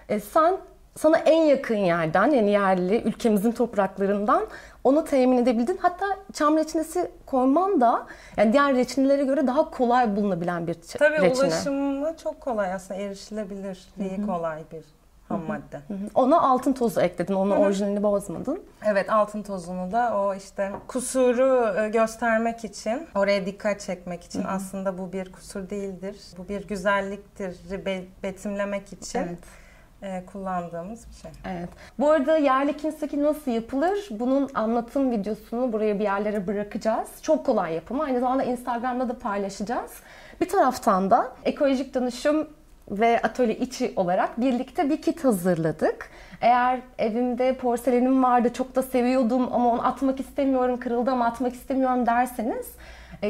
E, 0.09 0.21
sen 0.21 0.57
sana 0.99 1.19
en 1.19 1.43
yakın 1.43 1.77
yerden 1.77 2.31
yani 2.31 2.51
yerli 2.51 3.03
ülkemizin 3.03 3.53
topraklarından 3.53 4.47
onu 4.85 5.05
temin 5.05 5.39
edebildin. 5.39 5.79
Hatta 5.83 6.07
çam 6.33 6.57
reçinesi 6.57 7.11
koyman 7.27 7.81
da 7.81 8.07
yani 8.37 8.53
diğer 8.53 8.75
reçinelere 8.75 9.25
göre 9.25 9.47
daha 9.47 9.71
kolay 9.71 10.17
bulunabilen 10.17 10.67
bir 10.67 10.75
ç- 10.75 10.99
Tabii 10.99 11.21
reçine. 11.23 11.47
ulaşımı 11.47 12.17
çok 12.17 12.41
kolay 12.41 12.73
aslında 12.73 13.01
erişilebilir, 13.01 13.85
iyi 14.01 14.27
kolay 14.27 14.59
bir 14.73 14.85
ham 15.29 15.41
madde. 15.49 15.77
Hı 15.77 15.95
hı. 15.95 15.99
Ona 16.15 16.41
altın 16.41 16.73
tozu 16.73 17.01
ekledin. 17.01 17.35
Onun 17.35 17.51
orijinalini 17.57 18.03
bozmadın. 18.03 18.63
Evet 18.87 19.11
altın 19.13 19.43
tozunu 19.43 19.93
da 19.93 20.17
o 20.19 20.35
işte 20.35 20.71
kusuru 20.89 21.81
e, 21.81 21.89
göstermek 21.89 22.65
için, 22.65 23.07
oraya 23.15 23.47
dikkat 23.47 23.81
çekmek 23.81 24.25
için 24.25 24.45
aslında 24.49 24.99
bu 24.99 25.13
bir 25.13 25.33
kusur 25.33 25.71
değildir. 25.71 26.17
Bu 26.39 26.49
bir 26.49 26.69
güzelliktir 26.69 27.85
be- 27.87 28.05
betimlemek 28.23 28.93
için 28.93 29.19
Evet. 29.19 29.39
E, 30.03 30.25
kullandığımız 30.27 31.07
bir 31.09 31.15
şey. 31.15 31.31
Evet. 31.45 31.69
Bu 31.99 32.11
arada 32.11 32.37
yerli 32.37 32.77
kinseki 32.77 33.23
nasıl 33.23 33.51
yapılır? 33.51 34.09
Bunun 34.11 34.51
anlatım 34.55 35.11
videosunu 35.11 35.73
buraya 35.73 35.99
bir 35.99 36.05
yerlere 36.05 36.47
bırakacağız. 36.47 37.09
Çok 37.23 37.47
kolay 37.47 37.75
yapımı. 37.75 38.03
Aynı 38.03 38.21
zamanda 38.21 38.43
Instagram'da 38.43 39.09
da 39.09 39.19
paylaşacağız. 39.19 39.91
Bir 40.41 40.49
taraftan 40.49 41.11
da 41.11 41.33
ekolojik 41.45 41.95
dönüşüm 41.95 42.49
ve 42.91 43.21
atölye 43.23 43.57
içi 43.57 43.93
olarak 43.97 44.41
birlikte 44.41 44.91
bir 44.91 45.03
kit 45.03 45.25
hazırladık. 45.25 46.11
Eğer 46.41 46.81
evimde 46.99 47.57
porselenim 47.57 48.23
vardı, 48.23 48.53
çok 48.53 48.77
da 48.77 48.83
seviyordum 48.83 49.49
ama 49.53 49.71
onu 49.71 49.87
atmak 49.87 50.21
istemiyorum, 50.21 50.81
kırıldı 50.81 51.11
ama 51.11 51.27
atmak 51.27 51.55
istemiyorum 51.55 52.07
derseniz 52.07 52.67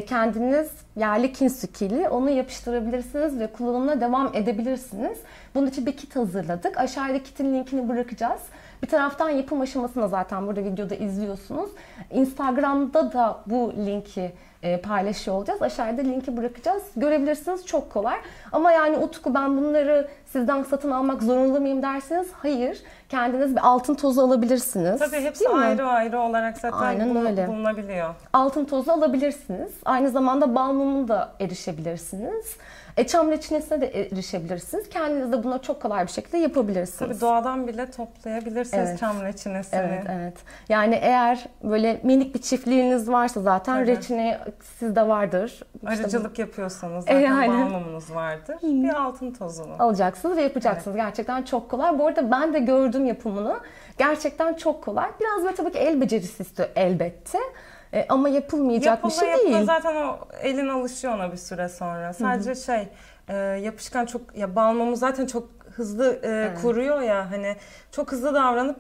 kendiniz 0.07 0.71
yerli 0.97 1.33
kinsukiyle 1.33 2.09
onu 2.09 2.31
yapıştırabilirsiniz 2.31 3.41
ve 3.41 3.47
kullanımına 3.47 4.01
devam 4.01 4.31
edebilirsiniz. 4.35 5.19
Bunun 5.55 5.67
için 5.67 5.87
bir 5.87 5.97
kit 5.97 6.17
hazırladık. 6.17 6.79
Aşağıda 6.79 7.23
kitin 7.23 7.55
linkini 7.55 7.89
bırakacağız. 7.89 8.41
Bir 8.83 8.89
taraftan 8.89 9.31
yapım 9.31 9.61
aşamasını 9.61 10.09
zaten 10.09 10.47
burada 10.47 10.65
videoda 10.65 10.95
izliyorsunuz. 10.95 11.71
Instagram'da 12.11 13.13
da 13.13 13.39
bu 13.47 13.73
linki 13.87 14.33
e, 14.63 14.81
paylaşıyor 14.81 15.37
olacağız. 15.37 15.63
Aşağıda 15.63 16.03
linki 16.03 16.37
bırakacağız. 16.37 16.83
Görebilirsiniz 16.97 17.67
çok 17.67 17.91
kolay. 17.91 18.17
Ama 18.53 18.73
yani 18.73 18.97
Utku 18.97 19.35
ben 19.35 19.57
bunları 19.57 20.09
sizden 20.33 20.63
satın 20.63 20.91
almak 20.91 21.23
zorunda 21.23 21.61
mıyım 21.61 21.83
derseniz 21.83 22.29
hayır. 22.33 22.79
Kendiniz 23.09 23.57
bir 23.57 23.67
altın 23.67 23.95
tozu 23.95 24.21
alabilirsiniz. 24.23 24.99
Tabii 24.99 25.21
hepsi 25.25 25.45
Değil 25.45 25.55
mi? 25.57 25.65
ayrı 25.65 25.87
ayrı 25.87 26.21
olarak 26.21 26.59
zaten 26.59 26.79
Aynen 26.79 27.11
bulu- 27.11 27.29
öyle. 27.29 27.49
bulunabiliyor. 27.49 28.15
altın 28.33 28.65
tozu 28.65 28.93
alabilirsiniz. 28.93 29.71
Aynı 29.85 30.11
zamanda 30.11 30.55
bal 30.55 30.73
mumuna 30.73 31.09
da 31.09 31.33
erişebilirsiniz. 31.41 32.57
E, 32.97 33.07
çam 33.07 33.31
reçinesine 33.31 33.81
de 33.81 33.87
erişebilirsiniz. 34.01 34.89
Kendiniz 34.89 35.33
de 35.33 35.45
buna 35.45 35.59
çok 35.59 35.83
kolay 35.83 36.07
bir 36.07 36.11
şekilde 36.13 36.39
yapabilirsiniz. 36.39 36.99
Tabii 36.99 37.21
doğadan 37.21 37.67
bile 37.67 37.91
toplayabilirsiniz 37.91 38.89
Evet. 38.89 38.99
çam 39.01 39.23
reçinesini. 39.23 39.81
Evet, 39.81 40.05
evet. 40.09 40.35
Yani 40.69 40.95
eğer 41.03 41.47
böyle 41.63 42.01
minik 42.03 42.35
bir 42.35 42.41
çiftliğiniz 42.43 43.09
varsa 43.11 43.41
zaten 43.41 43.75
Tabii. 43.77 43.87
reçine 43.97 44.39
sizde 44.79 45.09
vardır. 45.09 45.61
İşte 45.91 46.03
Arıcılık 46.05 46.39
yapıyorsanız 46.39 47.05
E, 47.09 47.13
zaten 47.13 47.21
yani. 47.21 47.49
balmumunuz 47.49 48.15
vardır. 48.15 48.57
Bir 48.63 48.95
altın 49.01 49.31
tozunu. 49.33 49.73
alacaksınız 49.79 50.20
ve 50.29 50.43
yapacaksınız. 50.43 50.97
Gerçekten 50.97 51.43
çok 51.43 51.71
kolay. 51.71 51.99
Bu 51.99 52.07
arada 52.07 52.31
ben 52.31 52.55
de 52.55 52.59
gördüm 52.59 53.07
yapımını. 53.07 53.61
Gerçekten 53.99 54.55
çok 54.55 54.85
kolay. 54.85 55.09
Biraz 55.21 55.45
böyle 55.45 55.55
tabii 55.55 55.73
ki 55.73 55.79
el 55.79 56.01
becerisi 56.01 56.43
istiyor 56.43 56.69
elbette. 56.77 57.39
E, 57.95 58.07
ama 58.09 58.29
yapılmayacak 58.29 58.87
Yapıla 58.87 59.11
bir 59.11 59.15
şey 59.15 59.29
yapıla 59.29 59.53
değil. 59.55 59.65
zaten 59.67 59.97
o 59.97 60.19
elin 60.43 60.69
alışıyor 60.69 61.15
ona 61.15 61.33
bir 61.33 61.37
süre 61.37 61.69
sonra. 61.69 62.13
Sadece 62.13 62.55
şey 62.55 62.89
e, 63.29 63.35
yapışkan 63.37 64.07
çok 64.07 64.37
ya 64.37 64.57
balmumu 64.57 64.97
zaten 64.97 65.27
çok 65.27 65.49
hızlı 65.77 66.21
e, 66.25 66.55
kuruyor 66.63 67.01
ya 67.01 67.31
hani 67.31 67.57
çok 67.93 68.13
hızlı 68.13 68.35
davranıp 68.35 68.77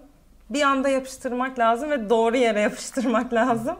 bir 0.50 0.62
anda 0.62 0.88
yapıştırmak 0.88 1.58
lazım 1.58 1.90
ve 1.90 2.10
doğru 2.10 2.36
yere 2.36 2.60
yapıştırmak 2.60 3.32
lazım. 3.32 3.76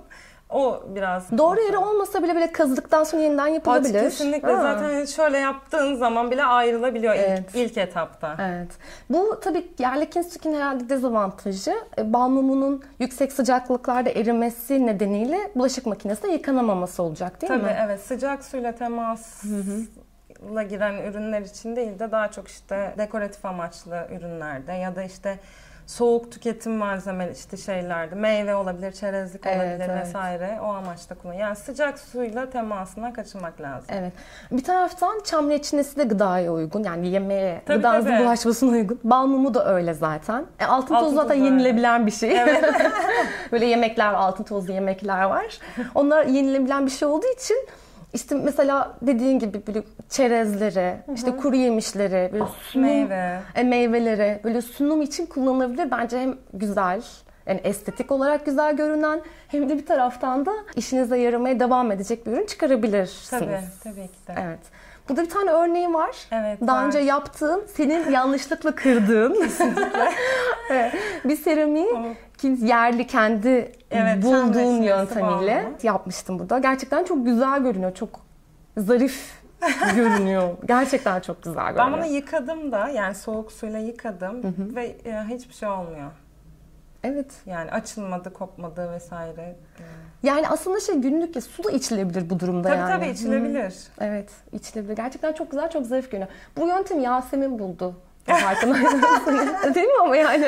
O 0.52 0.83
biraz 0.95 1.38
Doğru 1.38 1.61
yeri 1.61 1.76
olmasa 1.78 2.23
bile 2.23 2.37
bile 2.37 2.52
kazıdıktan 2.52 3.04
sonra 3.04 3.23
yeniden 3.23 3.47
yapılabilir. 3.47 4.00
Kesinlikle 4.00 4.52
Ha. 4.52 4.62
zaten 4.62 5.04
şöyle 5.04 5.38
yaptığın 5.38 5.95
zaman 5.95 6.30
bile 6.30 6.45
ayrılabiliyor 6.45 7.14
Evet. 7.14 7.45
ilk, 7.54 7.71
ilk 7.71 7.78
etapta. 7.78 8.37
Evet. 8.40 8.69
Bu 9.11 9.40
tabii 9.40 9.69
yerli 9.78 10.11
kinstikin 10.11 10.54
herhalde 10.54 10.88
dezavantajı. 10.88 11.75
E, 11.99 12.12
Bal 12.12 12.28
mumunun 12.28 12.83
yüksek 12.99 13.33
sıcaklıklarda 13.33 14.11
erimesi 14.11 14.87
nedeniyle 14.87 15.38
bulaşık 15.54 15.87
makinesinde 15.87 16.33
yıkanamaması 16.33 17.02
olacak 17.02 17.40
değil 17.42 17.52
Tabii 17.52 17.62
mi? 17.64 17.76
evet 17.87 18.00
sıcak 18.00 18.45
suyla 18.45 18.73
temasla 18.73 20.62
giren 20.69 20.95
ürünler 20.95 21.40
için 21.40 21.76
değil 21.76 21.99
de 21.99 22.12
daha 22.12 22.30
çok 22.30 22.49
işte 22.49 22.95
dekoratif 22.99 23.45
amaçlı 23.45 24.07
ürünlerde 24.19 24.73
ya 24.73 24.97
da 24.97 25.02
işte 25.02 25.38
soğuk 25.91 26.33
tüketim 26.33 26.73
malzeme 26.73 27.31
işte 27.35 27.57
şeylerde 27.57 28.15
meyve 28.15 28.55
olabilir, 28.55 28.93
çerezlik 28.93 29.47
Evet, 29.47 29.57
olabilir 29.57 29.91
evet. 29.95 30.07
vesaire 30.07 30.59
o 30.63 30.65
amaçla 30.65 31.15
kullan. 31.15 31.35
Yani 31.35 31.57
sıcak 31.57 31.99
suyla 31.99 32.51
temasına 32.51 33.13
kaçınmak 33.13 33.61
lazım. 33.61 33.87
Evet. 33.89 34.13
Bir 34.51 34.65
taraftan 34.65 35.21
çam 35.25 35.51
reçinesi 35.51 35.97
de 35.97 36.05
gıdaya 36.05 36.53
uygun. 36.53 36.85
Yani 36.85 37.09
yemeğe, 37.09 37.63
Tabii, 37.67 37.77
gıdanızın 37.77 38.11
tabii. 38.11 38.25
bulaşmasına 38.25 38.71
uygun. 38.71 39.01
Bal 39.05 39.27
mumu 39.27 39.55
da 39.55 39.75
öyle 39.75 39.95
zaten. 39.95 40.47
E, 40.61 40.65
altın, 40.65 40.95
Altın 40.95 41.05
tozu 41.07 41.17
zaten 41.17 41.39
tozu 41.39 41.45
yenilebilen 41.45 42.07
bir 42.07 42.13
şey. 42.13 42.41
Evet. 42.41 42.65
Böyle 43.53 43.67
yemekler, 43.67 44.13
altın 44.13 44.45
tozlu 44.45 44.73
yemekler 44.73 45.23
var. 45.25 45.59
Onlar 45.95 46.25
yenilebilen 46.27 46.87
bir 46.87 46.91
şey 46.91 47.09
olduğu 47.09 47.33
için 47.37 47.69
işte 48.14 48.35
mesela 48.35 48.97
dediğin 49.02 49.38
gibi 49.38 49.62
böyle 49.67 49.83
çerezleri, 50.09 50.97
işte 51.14 51.37
kuru 51.37 51.57
yemişleri, 51.57 52.31
böyle 52.33 52.45
sunum, 52.73 52.87
Meyve. 52.87 53.38
e, 53.55 53.62
meyveleri 53.62 54.40
böyle 54.45 54.62
sunum 54.62 55.02
için 55.02 55.26
kullanılabilir. 55.26 55.90
Bence 55.90 56.19
hem 56.19 56.35
güzel, 56.55 57.02
yani 57.47 57.61
estetik 57.64 58.12
olarak 58.12 58.47
güzel 58.47 58.76
görünen 58.76 59.21
hem 59.49 59.69
de 59.69 59.79
bir 59.79 59.87
taraftan 59.87 60.47
da 60.47 60.52
işinize 60.76 61.17
yaramaya 61.19 61.61
devam 61.61 61.93
edecek 61.93 62.26
bir 62.26 62.33
ürün 62.33 62.47
çıkarabilirsiniz. 62.47 63.40
Tabii, 63.40 63.61
tabii 63.85 64.09
ki 64.09 64.26
de. 64.29 64.35
Evet. 64.47 64.59
Burada 65.09 65.23
bir 65.23 65.31
tane 65.31 65.50
örneği 65.50 65.93
var. 65.95 66.17
Evet, 66.33 66.59
Daha 66.67 66.81
var. 66.83 66.87
önce 66.87 66.99
yaptığın, 66.99 67.64
senin 67.76 68.11
yanlışlıkla 68.12 68.75
kırdığın 68.75 69.35
Evet. 70.71 70.93
bir 71.25 71.37
seramiği 71.37 71.88
kim- 71.88 72.17
yerli 72.49 73.07
kendi 73.07 73.73
Evet, 73.91 74.23
bulduğun 74.23 74.83
yöntemiyle 74.83 75.65
bağlı. 75.65 75.73
yapmıştım 75.83 76.39
burada. 76.39 76.59
Gerçekten 76.59 77.05
çok 77.05 77.27
güzel 77.27 77.63
görünüyor. 77.63 77.95
Çok 77.95 78.21
zarif 78.77 79.41
görünüyor. 79.97 80.49
Gerçekten 80.69 81.21
çok 81.21 81.43
güzel 81.43 81.65
görünüyor. 81.65 81.87
Ben 81.87 81.93
bunu 81.93 82.07
yıkadım 82.15 82.73
da 82.73 82.89
yani 82.89 83.15
soğuk 83.15 83.53
suyla 83.53 83.79
yıkadım 83.79 84.55
ve 84.77 84.85
e, 84.87 85.25
hiçbir 85.29 85.55
şey 85.55 85.69
olmuyor. 85.69 86.11
Evet. 87.05 87.33
Yani 87.47 87.71
açılmadı, 87.71 88.33
kopmadı 88.33 88.93
vesaire. 88.93 89.57
Yani 90.23 90.49
aslında 90.49 90.81
şey 90.81 90.95
günlük 90.95 91.37
ya 91.37 91.43
su 91.43 91.65
da 91.65 91.71
içilebilir 91.71 92.31
bu 92.31 92.41
durumda 92.41 92.69
Tabii 92.69 92.79
yani. 92.79 92.91
tabii 92.91 93.09
içilebilir. 93.11 93.75
Evet, 94.01 94.31
içilebilir. 94.53 94.97
Gerçekten 94.97 95.33
çok 95.33 95.51
güzel, 95.51 95.71
çok 95.71 95.87
zarif 95.87 96.11
görünüyor. 96.11 96.31
Bu 96.57 96.67
yöntemi 96.67 97.03
Yasemin 97.03 97.59
buldu. 97.59 97.95
Farkındaysanız. 98.27 99.75
Değil 99.75 99.87
mi 99.87 99.93
ama 100.03 100.17
yani? 100.17 100.45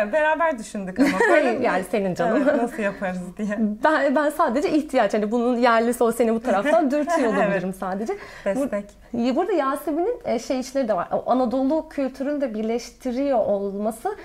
Evet, 0.00 0.12
beraber 0.12 0.58
düşündük 0.58 1.00
ama. 1.00 1.08
Böyle 1.30 1.48
yani 1.48 1.84
senin 1.90 2.14
canım. 2.14 2.42
Evet, 2.42 2.62
nasıl 2.62 2.82
yaparız 2.82 3.18
diye. 3.38 3.58
Ben, 3.84 4.14
ben 4.16 4.30
sadece 4.30 4.70
ihtiyaç. 4.70 5.14
Hani 5.14 5.30
bunun 5.30 5.56
yerlisi 5.58 6.04
o 6.04 6.12
seni 6.12 6.34
bu 6.34 6.40
taraftan 6.42 6.90
dürtüyor 6.90 7.34
olabilirim 7.34 7.74
sadece. 7.80 8.16
Destek. 8.44 8.84
Bu- 9.12 9.36
Burada 9.36 9.52
Yasemin'in 9.52 10.18
e, 10.24 10.38
şey 10.38 10.60
işleri 10.60 10.88
de 10.88 10.94
var. 10.96 11.08
O 11.12 11.30
Anadolu 11.30 11.88
kültürünü 11.88 12.40
de 12.40 12.54
birleştiriyor 12.54 13.38
olması 13.38 14.16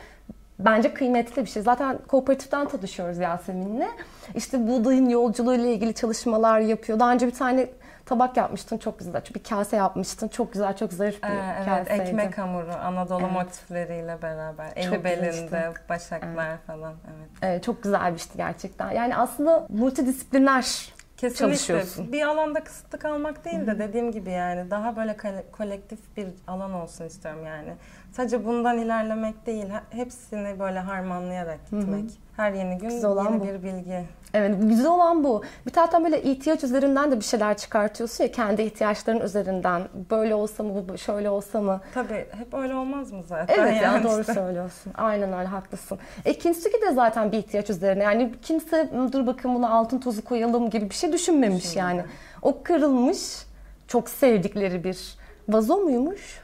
bence 0.59 0.93
kıymetli 0.93 1.41
bir 1.45 1.49
şey. 1.49 1.61
Zaten 1.63 1.97
kooperatiften 2.07 2.67
tanışıyoruz 2.67 3.17
Yasemin'le. 3.17 3.87
İşte 4.35 4.67
buğdayın 4.67 5.09
yolculuğu 5.09 5.53
ile 5.55 5.73
ilgili 5.73 5.93
çalışmalar 5.93 6.59
yapıyor. 6.59 6.99
Daha 6.99 7.11
önce 7.13 7.27
bir 7.27 7.31
tane 7.33 7.67
tabak 8.11 8.37
yapmıştın 8.37 8.77
çok 8.77 8.99
güzel. 8.99 9.21
Bir 9.35 9.43
kase 9.43 9.75
yapmıştın. 9.77 10.27
Çok 10.27 10.53
güzel, 10.53 10.75
çok 10.77 10.93
zarif 10.93 11.23
bir 11.23 11.27
Ee, 11.29 11.55
evet, 11.57 11.65
kaseydi. 11.65 12.01
ekmek 12.03 12.37
hamuru 12.37 12.73
Anadolu 12.73 13.21
Evet. 13.23 13.31
motifleriyle 13.31 14.21
beraber. 14.21 14.71
Eli 14.75 14.85
Çok 14.95 15.03
belinde, 15.03 15.73
başaklar 15.89 16.57
falan. 16.67 16.93
Evet. 17.05 17.29
Evet, 17.41 17.63
çok 17.63 17.83
güzel 17.83 18.11
bir 18.13 18.17
işti 18.17 18.37
gerçekten. 18.37 18.91
Yani 18.91 19.15
aslında 19.15 19.67
multidisipliner 19.69 20.93
Kesinlikle. 21.17 21.35
çalışıyorsun. 21.45 22.11
Bir 22.11 22.21
alanda 22.27 22.63
kısıtlı 22.63 22.99
kalmak 22.99 23.45
değil 23.45 23.67
de 23.67 23.79
dediğim 23.79 24.11
gibi 24.11 24.29
yani 24.31 24.71
daha 24.71 24.95
böyle 24.95 25.11
kole- 25.17 25.51
kolektif 25.51 25.99
bir 26.17 26.27
alan 26.47 26.73
olsun 26.73 27.05
istiyorum 27.05 27.45
yani. 27.45 27.73
Sadece 28.11 28.45
bundan 28.45 28.77
ilerlemek 28.77 29.45
değil, 29.45 29.65
he- 29.69 29.97
hepsini 29.97 30.59
böyle 30.59 30.79
harmanlayarak 30.79 31.59
gitmek. 31.71 32.09
Her 32.37 32.51
yeni 32.53 32.77
gün 32.77 32.89
Güzel 32.89 33.09
olan 33.09 33.25
yeni 33.25 33.39
bu. 33.39 33.43
bir 33.43 33.63
bilgi. 33.63 34.03
Evet 34.33 34.55
güzel 34.61 34.87
olan 34.91 35.23
bu. 35.23 35.43
Bir 35.65 35.71
taraftan 35.71 36.03
böyle 36.03 36.21
ihtiyaç 36.23 36.63
üzerinden 36.63 37.11
de 37.11 37.15
bir 37.19 37.23
şeyler 37.25 37.57
çıkartıyorsun 37.57 38.23
ya 38.23 38.31
kendi 38.31 38.61
ihtiyaçların 38.61 39.19
üzerinden. 39.19 39.81
Böyle 40.11 40.35
olsa 40.35 40.63
mı, 40.63 40.89
bu 40.89 40.97
şöyle 40.97 41.29
olsa 41.29 41.61
mı? 41.61 41.81
Tabii 41.93 42.25
hep 42.37 42.53
öyle 42.53 42.75
olmaz 42.75 43.11
mı 43.11 43.23
zaten? 43.27 43.55
Evet 43.59 43.75
ya 43.75 43.81
yani 43.81 44.03
doğru 44.03 44.21
işte. 44.21 44.33
söylüyorsun. 44.33 44.93
Aynen 44.97 45.33
öyle 45.33 45.47
haklısın. 45.47 45.99
E 46.25 46.33
Kinsugi 46.33 46.81
de 46.81 46.91
zaten 46.93 47.31
bir 47.31 47.37
ihtiyaç 47.37 47.69
üzerine. 47.69 48.03
Yani 48.03 48.31
kimse 48.41 48.89
dur 49.11 49.27
bakın 49.27 49.55
buna 49.55 49.69
altın 49.69 49.99
tozu 49.99 50.23
koyalım 50.23 50.69
gibi 50.69 50.89
bir 50.89 50.95
şey 50.95 51.13
düşünmemiş 51.13 51.63
Düşünmedi. 51.63 51.79
yani. 51.79 52.03
O 52.41 52.63
kırılmış 52.63 53.45
çok 53.87 54.09
sevdikleri 54.09 54.83
bir 54.83 55.15
vazo 55.49 55.77
muymuş? 55.77 56.40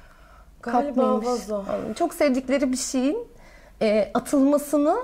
Galiba 0.61 1.25
vazo. 1.25 1.63
Çok 1.95 2.13
sevdikleri 2.13 2.71
bir 2.71 2.77
şeyin 2.77 3.27
e, 3.81 4.11
atılmasını 4.13 4.97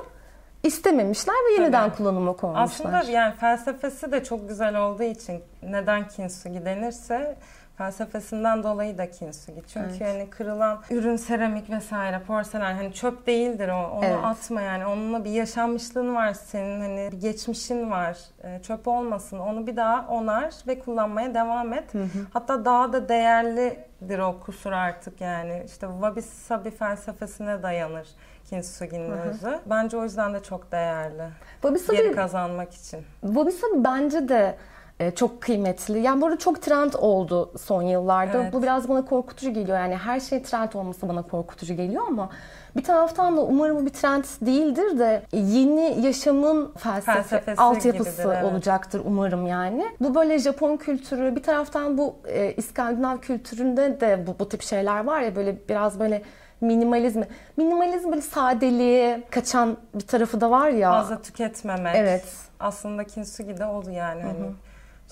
istememişler 0.63 1.35
ve 1.49 1.53
yeniden 1.53 1.89
Tabii. 1.89 1.97
kullanıma 1.97 2.33
koymuşlar. 2.33 2.63
Aslında 2.63 3.11
yani 3.11 3.35
felsefesi 3.35 4.11
de 4.11 4.23
çok 4.23 4.49
güzel 4.49 4.81
olduğu 4.81 5.03
için 5.03 5.43
neden 5.63 6.07
kintsugi 6.07 6.65
denirse 6.65 7.35
felsefesinden 7.77 8.63
dolayı 8.63 8.97
da 8.97 9.11
kintsugi. 9.11 9.61
Çünkü 9.67 9.89
Evet. 9.99 10.01
hani 10.13 10.29
kırılan 10.29 10.81
ürün 10.89 11.15
seramik 11.15 11.69
vesaire 11.69 12.21
porselen 12.27 12.75
hani 12.75 12.93
çöp 12.93 13.27
değildir 13.27 13.69
o. 13.69 13.89
Onu 13.97 14.05
Evet. 14.05 14.19
atma 14.23 14.61
yani. 14.61 14.85
Onunla 14.85 15.23
bir 15.25 15.31
yaşanmışlığın 15.31 16.15
var 16.15 16.33
senin 16.33 16.81
hani 16.81 17.09
bir 17.11 17.17
geçmişin 17.21 17.91
var. 17.91 18.17
Ee, 18.43 18.59
çöp 18.63 18.87
olmasın. 18.87 19.39
Onu 19.39 19.67
bir 19.67 19.75
daha 19.75 20.07
onar 20.07 20.53
ve 20.67 20.79
kullanmaya 20.79 21.33
devam 21.33 21.73
et. 21.73 21.93
Hatta 22.33 22.65
daha 22.65 22.93
da 22.93 23.09
değerlidir 23.09 24.19
o 24.19 24.39
kusur 24.39 24.71
artık 24.71 25.21
yani. 25.21 25.63
İşte 25.65 25.87
wabi 26.01 26.21
sabi 26.21 26.71
felsefesine 26.71 27.63
dayanır 27.63 28.07
kintsugi'nin 28.49 29.09
Hı 29.11 29.15
hı. 29.15 29.29
özü. 29.29 29.59
Bence 29.65 29.97
o 29.97 30.03
yüzden 30.03 30.33
de 30.33 30.43
çok 30.43 30.71
değerli. 30.71 31.23
Wabi 31.61 31.79
Geri 31.91 32.03
sabi, 32.07 32.15
kazanmak 32.15 32.73
için. 32.73 32.99
wabi 33.21 33.51
sabi 33.51 33.83
bence 33.83 34.29
de 34.29 34.55
e, 34.99 35.11
çok 35.11 35.41
kıymetli. 35.41 35.99
Yani 35.99 36.21
bu 36.21 36.25
arada 36.25 36.37
çok 36.39 36.61
trend 36.61 36.93
oldu 36.93 37.51
son 37.59 37.81
yıllarda. 37.81 38.37
Evet. 38.37 38.53
Bu 38.53 38.63
biraz 38.63 38.89
bana 38.89 39.05
korkutucu 39.05 39.53
geliyor. 39.53 39.77
Yani 39.77 39.95
her 39.95 40.19
şey 40.19 40.43
trend 40.43 40.73
olması 40.73 41.09
bana 41.09 41.21
korkutucu 41.21 41.73
geliyor 41.73 42.03
ama 42.07 42.29
bir 42.77 42.83
taraftan 42.83 43.37
da 43.37 43.41
umarım 43.41 43.77
bu 43.77 43.85
bir 43.85 43.93
trend 43.93 44.23
değildir 44.41 44.99
de 44.99 45.23
yeni 45.31 46.05
yaşamın 46.05 46.73
felsefe, 46.77 47.13
Felsefesi 47.13 47.61
altyapısı 47.61 48.21
gibidir, 48.21 48.37
evet. 48.37 48.43
olacaktır 48.43 49.01
umarım 49.05 49.47
yani. 49.47 49.85
Bu 49.99 50.15
böyle 50.15 50.39
Japon 50.39 50.77
kültürü 50.77 51.35
bir 51.35 51.43
taraftan 51.43 51.97
bu 51.97 52.15
e, 52.27 52.53
İskandinav 52.53 53.17
kültüründe 53.17 54.01
de 54.01 54.27
bu, 54.27 54.39
bu 54.39 54.49
tip 54.49 54.61
şeyler 54.61 55.03
var 55.03 55.21
ya 55.21 55.35
böyle 55.35 55.57
biraz 55.69 55.99
böyle 55.99 56.21
minimalizmi. 56.61 57.27
Minimalizm 57.57 58.11
böyle 58.11 58.21
sadeliğe 58.21 59.23
kaçan 59.29 59.77
bir 59.93 60.07
tarafı 60.07 60.41
da 60.41 60.51
var 60.51 60.69
ya. 60.69 60.91
Fazla 60.91 61.21
tüketmemek. 61.21 61.95
Evet. 61.95 62.25
Aslında 62.59 63.03
kintsugi 63.03 63.57
de 63.57 63.65
oldu 63.65 63.91
yani. 63.91 64.21
Hani 64.21 64.53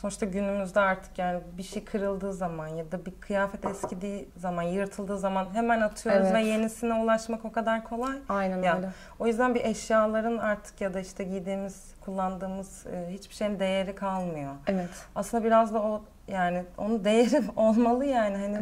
sonuçta 0.02 0.26
günümüzde 0.26 0.80
artık 0.80 1.20
yani 1.20 1.42
bir 1.58 1.64
şey 1.64 1.86
kırıldığı 1.86 2.34
zaman 2.34 2.68
ya 2.68 2.92
da 2.92 3.06
bir 3.06 3.12
kıyafet 3.20 3.66
eskidiği 3.66 4.30
zaman, 4.38 4.62
yırtıldığı 4.64 5.18
zaman 5.18 5.48
hemen 5.54 5.82
atıyoruz 5.82 6.22
Evet. 6.28 6.36
ve 6.36 6.42
yenisine 6.42 6.94
ulaşmak 6.94 7.46
o 7.46 7.52
kadar 7.52 7.84
kolay. 7.84 8.18
Aynen 8.30 8.62
Ya, 8.62 8.78
öyle. 8.78 8.90
O 9.20 9.28
yüzden 9.28 9.56
bir 9.56 9.66
eşyaların 9.66 10.38
artık 10.38 10.82
ya 10.82 10.94
da 10.94 11.00
işte 11.00 11.24
giydiğimiz, 11.24 11.94
kullandığımız 12.02 12.86
e, 12.86 13.08
hiçbir 13.14 13.36
şeyin 13.36 13.60
değeri 13.60 13.96
kalmıyor. 13.96 14.54
Evet. 14.68 14.90
Aslında 15.16 15.44
biraz 15.44 15.74
da 15.74 15.82
o 15.82 16.04
yani 16.28 16.64
onun 16.78 17.04
değeri 17.06 17.44
olmalı 17.56 18.06
yani 18.06 18.38
hani 18.38 18.60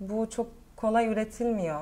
bu 0.00 0.30
çok 0.30 0.46
kolay 0.76 1.06
üretilmiyor. 1.12 1.80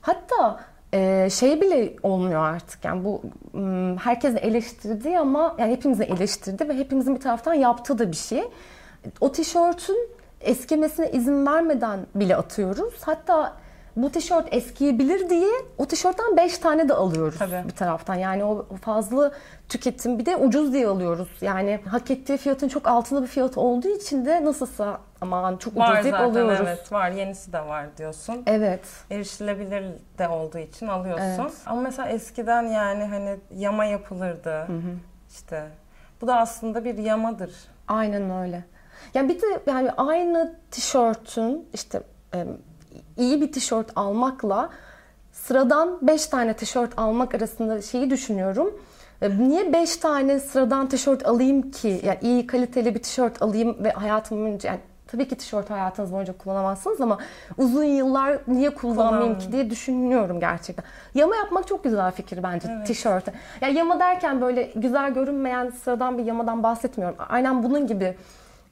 Hatta 0.00 0.60
e, 0.94 1.28
şey 1.30 1.60
bile 1.60 1.94
olmuyor 2.02 2.40
artık 2.40 2.84
yani 2.84 3.04
bu 3.04 3.22
m, 3.52 3.96
herkes 3.96 4.34
eleştirdi 4.36 5.18
ama 5.18 5.56
yani 5.58 5.72
hepimizin 5.72 6.04
eleştirdi 6.04 6.68
ve 6.68 6.76
hepimizin 6.76 7.14
bir 7.14 7.20
taraftan 7.20 7.54
yaptığı 7.54 7.98
da 7.98 8.10
bir 8.10 8.16
şey. 8.16 8.42
O 9.20 9.32
tişörtün 9.32 10.08
eskimesine 10.40 11.10
izin 11.10 11.46
vermeden 11.46 12.00
bile 12.14 12.36
atıyoruz. 12.36 12.94
Hatta 13.00 13.56
bu 14.02 14.12
tişört 14.12 14.54
eskiyebilir 14.54 15.30
diye 15.30 15.48
o 15.78 15.86
tişörtten 15.86 16.36
5 16.36 16.58
tane 16.58 16.88
de 16.88 16.94
alıyoruz 16.94 17.38
Tabii. 17.38 17.68
bir 17.68 17.74
taraftan. 17.76 18.14
Yani 18.14 18.44
o 18.44 18.66
fazla 18.82 19.32
tüketim 19.68 20.18
bir 20.18 20.26
de 20.26 20.36
ucuz 20.36 20.72
diye 20.72 20.86
alıyoruz. 20.86 21.28
Yani 21.40 21.80
hak 21.90 22.10
ettiği 22.10 22.36
fiyatın 22.38 22.68
çok 22.68 22.88
altında 22.88 23.22
bir 23.22 23.26
fiyat 23.26 23.58
olduğu 23.58 23.88
için 23.88 24.26
de 24.26 24.44
nasılsa 24.44 25.00
aman 25.20 25.56
çok 25.56 25.72
ucuz 25.72 25.80
Var 25.82 26.04
deyip 26.04 26.16
zaten 26.16 26.30
alıyoruz. 26.30 26.58
evet 26.62 26.92
var 26.92 27.10
yenisi 27.10 27.52
de 27.52 27.60
var 27.60 27.86
diyorsun. 27.98 28.42
Evet. 28.46 28.84
erişilebilir 29.10 29.84
de 30.18 30.28
olduğu 30.28 30.58
için 30.58 30.86
alıyorsun. 30.86 31.42
Evet. 31.42 31.52
Ama 31.66 31.80
mesela 31.80 32.08
eskiden 32.08 32.62
yani 32.62 33.04
hani 33.04 33.36
yama 33.54 33.84
yapılırdı. 33.84 34.66
İşte 35.30 35.64
bu 36.20 36.26
da 36.26 36.36
aslında 36.38 36.84
bir 36.84 36.98
yamadır. 36.98 37.50
Aynen 37.88 38.30
öyle. 38.42 38.64
Yani 39.14 39.28
bir 39.28 39.42
de 39.42 39.46
yani 39.66 39.90
aynı 39.90 40.54
tişörtün 40.70 41.68
işte 41.74 42.02
iyi 43.20 43.40
bir 43.40 43.52
tişört 43.52 43.90
almakla 43.96 44.70
sıradan 45.32 45.98
5 46.02 46.26
tane 46.26 46.54
tişört 46.54 46.98
almak 46.98 47.34
arasında 47.34 47.82
şeyi 47.82 48.10
düşünüyorum. 48.10 48.74
E, 49.22 49.38
Niye 49.38 49.72
5 49.72 49.96
tane 49.96 50.40
sıradan 50.40 50.88
tişört 50.88 51.26
alayım 51.26 51.70
ki? 51.70 52.00
Yani 52.04 52.18
iyi 52.22 52.46
kaliteli 52.46 52.94
bir 52.94 53.02
tişört 53.02 53.42
alayım 53.42 53.76
ve 53.84 53.90
hayatım 53.90 54.38
boyunca 54.44 54.68
yani 54.70 54.80
tabii 55.06 55.28
ki 55.28 55.36
tişört 55.36 55.70
hayatınız 55.70 56.12
boyunca 56.12 56.38
kullanamazsınız 56.38 57.00
ama 57.00 57.18
uzun 57.58 57.84
yıllar 57.84 58.38
niye 58.48 58.70
kullanmayayım 58.74 59.38
ki 59.38 59.52
diye 59.52 59.70
düşünüyorum 59.70 60.40
gerçekten. 60.40 60.84
Yama 61.14 61.36
yapmak 61.36 61.68
çok 61.68 61.84
güzel 61.84 62.10
fikir 62.12 62.42
bence 62.42 62.68
Evet. 62.76 62.86
tişörte. 62.86 63.32
Ya 63.60 63.68
yama 63.68 64.00
derken 64.00 64.40
böyle 64.40 64.70
güzel 64.74 65.14
görünmeyen 65.14 65.70
sıradan 65.70 66.18
bir 66.18 66.24
yamadan 66.24 66.62
bahsetmiyorum. 66.62 67.16
Aynen 67.28 67.62
bunun 67.62 67.86
gibi 67.86 68.16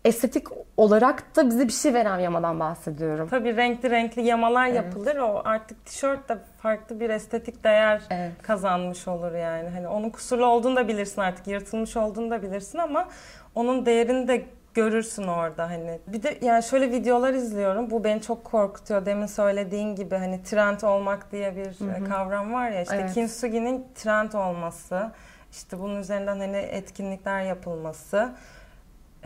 estetik 0.05 0.47
olarak 0.77 1.37
da 1.37 1.47
bize 1.51 1.69
bir 1.69 1.73
şey 1.73 1.95
veren 1.95 2.19
yamadan 2.19 2.61
bahsediyorum. 2.61 3.29
Tabii 3.29 3.57
renkli 3.57 3.91
renkli 3.91 4.23
yamalar 4.23 4.67
yapılır. 4.67 5.17
O 5.17 5.43
artık 5.45 5.87
tişört 5.87 6.29
de 6.29 6.39
farklı 6.63 7.01
bir 7.01 7.11
estetik 7.11 7.65
değer 7.65 8.03
Evet. 8.11 8.33
kazanmış 8.43 9.09
olur 9.09 9.33
yani. 9.33 9.69
Hani 9.69 9.89
onun 9.89 10.11
kusurlu 10.11 10.47
olduğunu 10.47 10.77
da 10.77 10.89
bilirsin 10.89 11.21
artık, 11.21 11.47
yırtılmış 11.47 11.97
olduğunu 11.97 12.31
da 12.31 12.43
bilirsin 12.43 12.79
ama 12.79 13.09
onun 13.55 13.87
değerini 13.87 14.29
de 14.29 14.45
görürsün 14.75 15.27
orada 15.27 15.71
hani. 15.71 15.99
Bir 16.07 16.23
de 16.23 16.39
yani 16.43 16.63
şöyle 16.63 16.93
videolar 16.93 17.35
izliyorum. 17.35 17.91
Bu 17.91 18.05
beni 18.05 18.23
çok 18.23 18.45
korkutuyor. 18.45 19.07
Demin 19.07 19.27
söylediğin 19.27 19.97
gibi 19.97 20.15
hani 20.17 20.43
trend 20.43 20.81
olmak 20.81 21.33
diye 21.33 21.57
bir 21.57 21.97
e, 22.01 22.05
kavram 22.05 22.53
var 22.53 22.71
ya. 22.71 22.83
İşte 22.83 22.97
Evet. 22.97 23.15
kintsugi'nin 23.15 23.87
trend 23.95 24.33
olması, 24.33 25.11
işte 25.53 25.79
bunun 25.81 26.01
üzerinden 26.01 26.39
hani 26.39 26.57
etkinlikler 26.57 27.43
yapılması. 27.43 28.33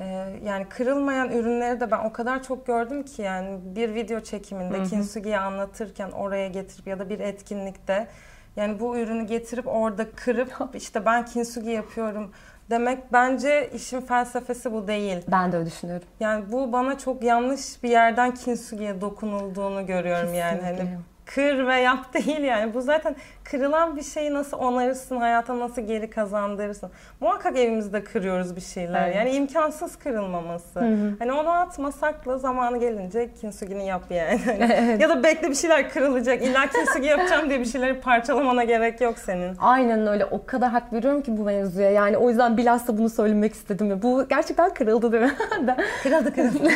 Ee, 0.02 0.38
yani 0.44 0.68
kırılmayan 0.68 1.30
ürünleri 1.30 1.80
de 1.80 1.90
ben 1.90 2.04
o 2.04 2.12
kadar 2.12 2.42
çok 2.42 2.66
gördüm 2.66 3.02
ki 3.02 3.22
yani 3.22 3.58
bir 3.64 3.94
video 3.94 4.20
çekiminde 4.20 4.82
kintsugi'yi 4.82 5.38
anlatırken 5.38 6.10
oraya 6.10 6.48
getirip 6.48 6.86
ya 6.86 6.98
da 6.98 7.08
bir 7.08 7.20
etkinlikte 7.20 8.08
yani 8.56 8.80
bu 8.80 8.98
ürünü 8.98 9.26
getirip 9.26 9.66
orada 9.66 10.10
kırıp 10.10 10.52
işte 10.74 11.04
ben 11.04 11.24
kintsugi 11.24 11.70
yapıyorum 11.70 12.32
demek 12.70 13.12
bence 13.12 13.70
işin 13.74 14.00
felsefesi 14.00 14.72
bu 14.72 14.88
değil. 14.88 15.22
Ben 15.28 15.52
de 15.52 15.56
öyle 15.56 15.66
düşünüyorum. 15.66 16.06
Yani 16.20 16.52
bu 16.52 16.72
bana 16.72 16.98
çok 16.98 17.22
yanlış 17.22 17.82
bir 17.82 17.90
yerden 17.90 18.34
kintsugi'ye 18.34 19.00
dokunulduğunu 19.00 19.86
görüyorum 19.86 20.34
yani 20.34 20.60
hani 20.62 20.76
Kesinlikle. 20.76 21.11
Kır 21.26 21.66
ve 21.66 21.74
yap 21.74 22.14
değil 22.14 22.40
yani. 22.40 22.74
Bu 22.74 22.80
zaten 22.80 23.16
kırılan 23.44 23.96
bir 23.96 24.02
şeyi 24.02 24.34
nasıl 24.34 24.58
onarırsın, 24.58 25.16
hayata 25.16 25.58
nasıl 25.58 25.82
geri 25.82 26.10
kazandırırsın. 26.10 26.90
Muhakkak 27.20 27.58
evimizde 27.58 28.04
kırıyoruz 28.04 28.56
bir 28.56 28.60
şeyler. 28.60 29.06
Evet. 29.06 29.16
Yani 29.16 29.30
imkansız 29.30 29.96
kırılmaması. 29.96 30.80
Hani 31.18 31.32
onu 31.32 31.50
atma 31.50 31.92
sakla 31.92 32.38
zamanı 32.38 32.78
gelince 32.78 33.34
kintsugi'ni 33.40 33.86
yap 33.86 34.02
yani. 34.10 34.40
Hani 34.44 35.02
Ya 35.02 35.08
da 35.08 35.22
bekle 35.22 35.50
bir 35.50 35.54
şeyler 35.54 35.90
kırılacak. 35.90 36.42
İlla 36.42 36.66
kintsugi 36.66 37.06
yapacağım 37.06 37.48
diye 37.48 37.60
bir 37.60 37.64
şeyleri 37.64 38.00
parçalamana 38.00 38.64
gerek 38.64 39.00
yok 39.00 39.18
senin. 39.18 39.56
Aynen 39.58 40.06
öyle. 40.06 40.24
O 40.24 40.46
kadar 40.46 40.70
hak 40.70 40.92
veriyorum 40.92 41.22
ki 41.22 41.38
bu 41.38 41.44
mevzuya. 41.44 41.90
Yani 41.90 42.16
o 42.16 42.28
yüzden 42.28 42.56
bilhassa 42.56 42.98
bunu 42.98 43.08
söylemek 43.10 43.54
istedim. 43.54 44.00
Bu 44.02 44.28
gerçekten 44.28 44.74
kırıldı 44.74 45.12
değil 45.12 45.22
mi? 45.22 45.34
Kırıldı 46.02 46.34
kırıldı. 46.34 46.70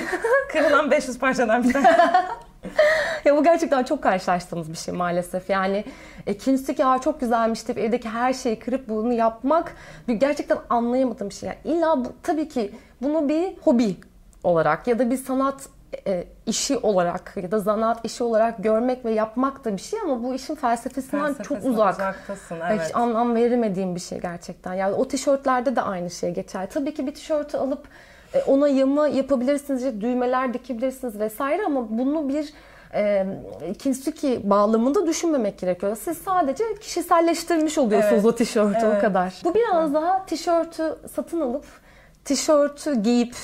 Kırılan 0.53 0.91
500 0.91 1.19
parçadan 1.19 1.65
bir 1.65 1.73
tane. 1.73 1.97
ya 3.25 3.37
bu 3.37 3.45
gerçekten 3.45 3.85
çok 3.85 4.03
karşılaştığımız 4.03 4.71
bir 4.73 4.77
şey 4.77 4.95
maalesef. 4.95 5.51
Yani 5.51 5.85
e, 6.27 6.37
kintsugi 6.37 6.85
"Aa, 6.85 7.01
çok 7.01 7.21
güzelmiş 7.21 7.69
deyip 7.69 7.79
evdeki 7.79 8.09
her 8.09 8.33
şeyi 8.33 8.59
kırıp 8.59 8.89
bunu 8.89 9.13
yapmak 9.13 9.75
bir 10.09 10.15
gerçekten 10.15 10.59
anlayamadığım 10.71 11.29
bir 11.29 11.35
şey. 11.35 11.49
Yani 11.49 11.77
illa 11.77 12.05
bu, 12.05 12.13
tabii 12.23 12.49
ki 12.49 12.73
bunu 13.03 13.29
bir 13.29 13.57
hobi 13.65 13.97
olarak 14.45 14.87
ya 14.87 14.99
da 14.99 15.11
bir 15.11 15.17
sanat 15.17 15.69
e, 16.07 16.25
işi 16.47 16.79
olarak 16.79 17.33
ya 17.43 17.51
da 17.51 17.59
zanaat 17.59 18.05
işi 18.05 18.25
olarak 18.25 18.65
görmek 18.65 19.05
ve 19.05 19.13
yapmak 19.13 19.65
da 19.65 19.73
bir 19.77 19.83
şey 19.83 20.01
ama 20.01 20.23
bu 20.23 20.35
işin 20.35 20.55
felsefesinden 20.55 21.27
çok 21.27 21.37
Felsefesinden 21.37 21.73
uzak. 21.73 21.95
Uzaktasın 21.95 22.57
evet. 22.71 22.81
Hiç 22.85 22.97
anlam 22.97 23.35
veremediğim 23.35 23.95
bir 23.95 24.01
şey 24.01 24.21
gerçekten. 24.21 24.75
Yani 24.75 24.95
o 24.95 25.09
tişörtlerde 25.09 25.77
de 25.77 25.83
aynı 25.83 26.11
şey 26.11 26.31
geçer. 26.31 26.69
Tabii 26.71 26.95
ki 26.95 27.07
bir 27.07 27.15
tişörtü 27.15 27.57
alıp 27.57 27.89
e, 27.89 27.91
ona 28.47 28.69
yama 28.69 29.09
yapabilirsiniz, 29.09 30.01
düğmeler 30.01 30.55
dikebilirsiniz 30.55 31.19
vesaire 31.21 31.63
ama 31.67 31.99
bunu 31.99 32.29
bir 32.29 32.53
e, 32.95 33.27
kintsugi 33.79 34.41
bağlamında 34.51 35.07
düşünmemek 35.07 35.59
gerekiyor. 35.59 35.97
Siz 36.01 36.19
sadece 36.19 36.65
kişiselleştirmiş 36.81 37.79
oluyorsunuz 37.79 38.15
Evet. 38.15 38.25
o 38.25 38.35
tişörtü 38.35 38.87
o 38.87 38.91
Evet. 38.91 39.01
kadar. 39.01 39.35
Bu 39.45 39.55
biraz 39.55 39.95
daha 39.95 40.27
tişörtü 40.27 40.97
satın 41.15 41.41
alıp 41.41 41.65
tişörtü 42.25 42.95
giyip 42.95 43.35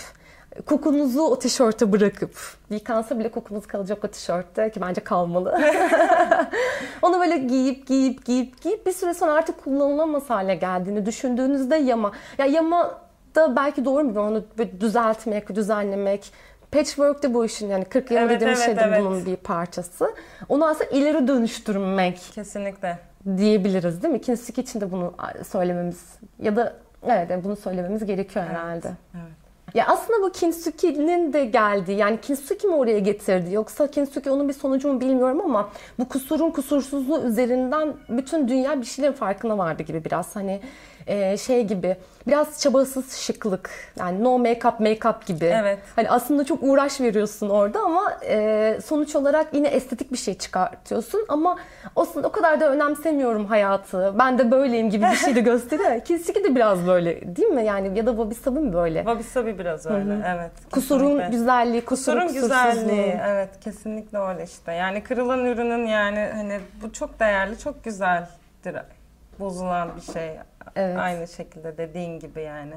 kokunuzu 0.66 1.20
o 1.22 1.38
tişörte 1.38 1.92
bırakıp 1.92 2.34
yıkansa 2.70 3.18
bile 3.18 3.30
kokunuz 3.30 3.66
kalacak 3.66 4.04
o 4.04 4.08
tişörtte 4.08 4.70
ki 4.70 4.80
bence 4.80 5.00
kalmalı. 5.00 5.58
Onu 7.02 7.20
böyle 7.20 7.36
giyip 7.38 7.86
giyip 7.86 8.24
giyip 8.24 8.62
giyip 8.62 8.86
bir 8.86 8.92
süre 8.92 9.14
sonra 9.14 9.32
artık 9.32 9.64
kullanılamaz 9.64 10.30
hale 10.30 10.54
geldiğini 10.54 11.06
düşündüğünüzde 11.06 11.76
yama. 11.76 12.12
Ya 12.38 12.46
yama 12.46 13.01
da 13.34 13.56
belki 13.56 13.84
doğru 13.84 14.04
mu? 14.04 14.20
Onu 14.20 14.44
düzeltmek, 14.80 15.54
düzenlemek. 15.54 16.32
Patchwork 16.72 17.22
de 17.22 17.34
bu 17.34 17.44
işin 17.44 17.68
yani 17.68 17.84
40 17.84 18.10
yıl 18.10 18.18
Evet, 18.18 18.30
dediğimiz 18.30 18.58
evet, 18.58 18.66
şey 18.66 18.76
de 18.76 18.88
evet. 18.88 19.00
bunun 19.00 19.26
bir 19.26 19.36
parçası. 19.36 20.14
Onu 20.48 20.66
aslında 20.66 20.90
ileri 20.90 21.28
dönüştürmek 21.28 22.18
Kesinlikle. 22.34 22.98
diyebiliriz 23.36 24.02
değil 24.02 24.14
mi? 24.14 24.20
Kintsugi 24.20 24.60
için 24.60 24.80
de 24.80 24.92
bunu 24.92 25.14
söylememiz 25.48 26.14
ya 26.42 26.56
da 26.56 26.76
evet 27.06 27.30
yani 27.30 27.44
bunu 27.44 27.56
söylememiz 27.56 28.04
gerekiyor 28.04 28.44
herhalde. 28.44 28.90
Evet. 29.14 29.42
Ya 29.74 29.86
aslında 29.86 30.22
bu 30.22 30.32
Kintsugi'nin 30.32 31.32
de 31.32 31.44
geldiği 31.44 31.96
yani 31.96 32.20
Kintsugi 32.20 32.66
mi 32.66 32.74
oraya 32.74 32.98
getirdi 32.98 33.54
yoksa 33.54 33.86
Kintsugi 33.86 34.30
onun 34.30 34.48
bir 34.48 34.52
sonucu 34.54 34.92
mu 34.92 35.00
bilmiyorum 35.00 35.40
ama 35.44 35.70
bu 35.98 36.08
kusurun 36.08 36.50
kusursuzluğu 36.50 37.22
üzerinden 37.22 37.94
bütün 38.08 38.48
dünya 38.48 38.80
bir 38.80 38.86
şeylerin 38.86 39.12
farkına 39.12 39.58
vardı 39.58 39.82
gibi 39.82 40.04
biraz 40.04 40.36
hani 40.36 40.60
e, 41.06 41.36
şey 41.36 41.64
gibi 41.64 41.96
biraz 42.26 42.60
çabasız 42.60 43.16
şıklık 43.16 43.70
yani 43.98 44.24
no 44.24 44.38
make 44.38 44.68
up 44.68 44.80
make 44.80 45.08
up 45.08 45.26
gibi. 45.26 45.44
Evet. 45.44 45.78
Hani 45.96 46.10
aslında 46.10 46.44
çok 46.44 46.58
uğraş 46.62 47.00
veriyorsun 47.00 47.48
orada 47.48 47.80
ama 47.80 48.18
e, 48.26 48.78
sonuç 48.84 49.16
olarak 49.16 49.54
yine 49.54 49.68
estetik 49.68 50.12
bir 50.12 50.16
şey 50.18 50.34
çıkartıyorsun 50.34 51.24
ama 51.28 51.58
aslında 51.96 52.28
o 52.28 52.32
kadar 52.32 52.60
da 52.60 52.70
önemsemiyorum 52.70 53.46
hayatı. 53.46 54.14
Ben 54.18 54.38
de 54.38 54.50
böyleyim 54.50 54.90
gibi 54.90 55.04
bir 55.04 55.16
şey 55.16 55.36
de 55.36 55.40
gösteriyor. 55.52 56.00
Kintsugi 56.00 56.44
de 56.44 56.54
biraz 56.54 56.86
böyle 56.86 57.36
değil 57.36 57.48
mi? 57.48 57.64
Yani 57.64 57.98
ya 57.98 58.06
da 58.06 58.10
Wabi 58.10 58.34
Sabi 58.34 58.60
mi 58.60 58.72
böyle? 58.72 58.98
Wabi 58.98 59.22
Sabi 59.22 59.58
biraz 59.58 59.86
öyle. 59.86 60.16
Evet. 60.26 60.50
Kusurun 60.72 61.00
kesinlikle. 61.08 61.28
güzelliği, 61.36 61.84
kusurun, 61.84 62.20
Kusurun 62.20 62.42
güzelliği. 62.42 63.20
Evet 63.26 63.60
kesinlikle 63.60 64.18
öyle 64.18 64.44
işte. 64.44 64.72
Yani 64.72 65.02
kırılan 65.02 65.44
ürünün 65.44 65.86
yani 65.86 66.28
hani 66.34 66.60
bu 66.82 66.92
çok 66.92 67.20
değerli, 67.20 67.58
çok 67.58 67.84
güzeldir. 67.84 68.76
Bozulan 69.40 69.90
bir 69.96 70.12
şey. 70.12 70.30
Evet. 70.76 70.96
Aynı 70.98 71.28
şekilde 71.28 71.78
dediğin 71.78 72.20
gibi 72.20 72.42
yani. 72.42 72.74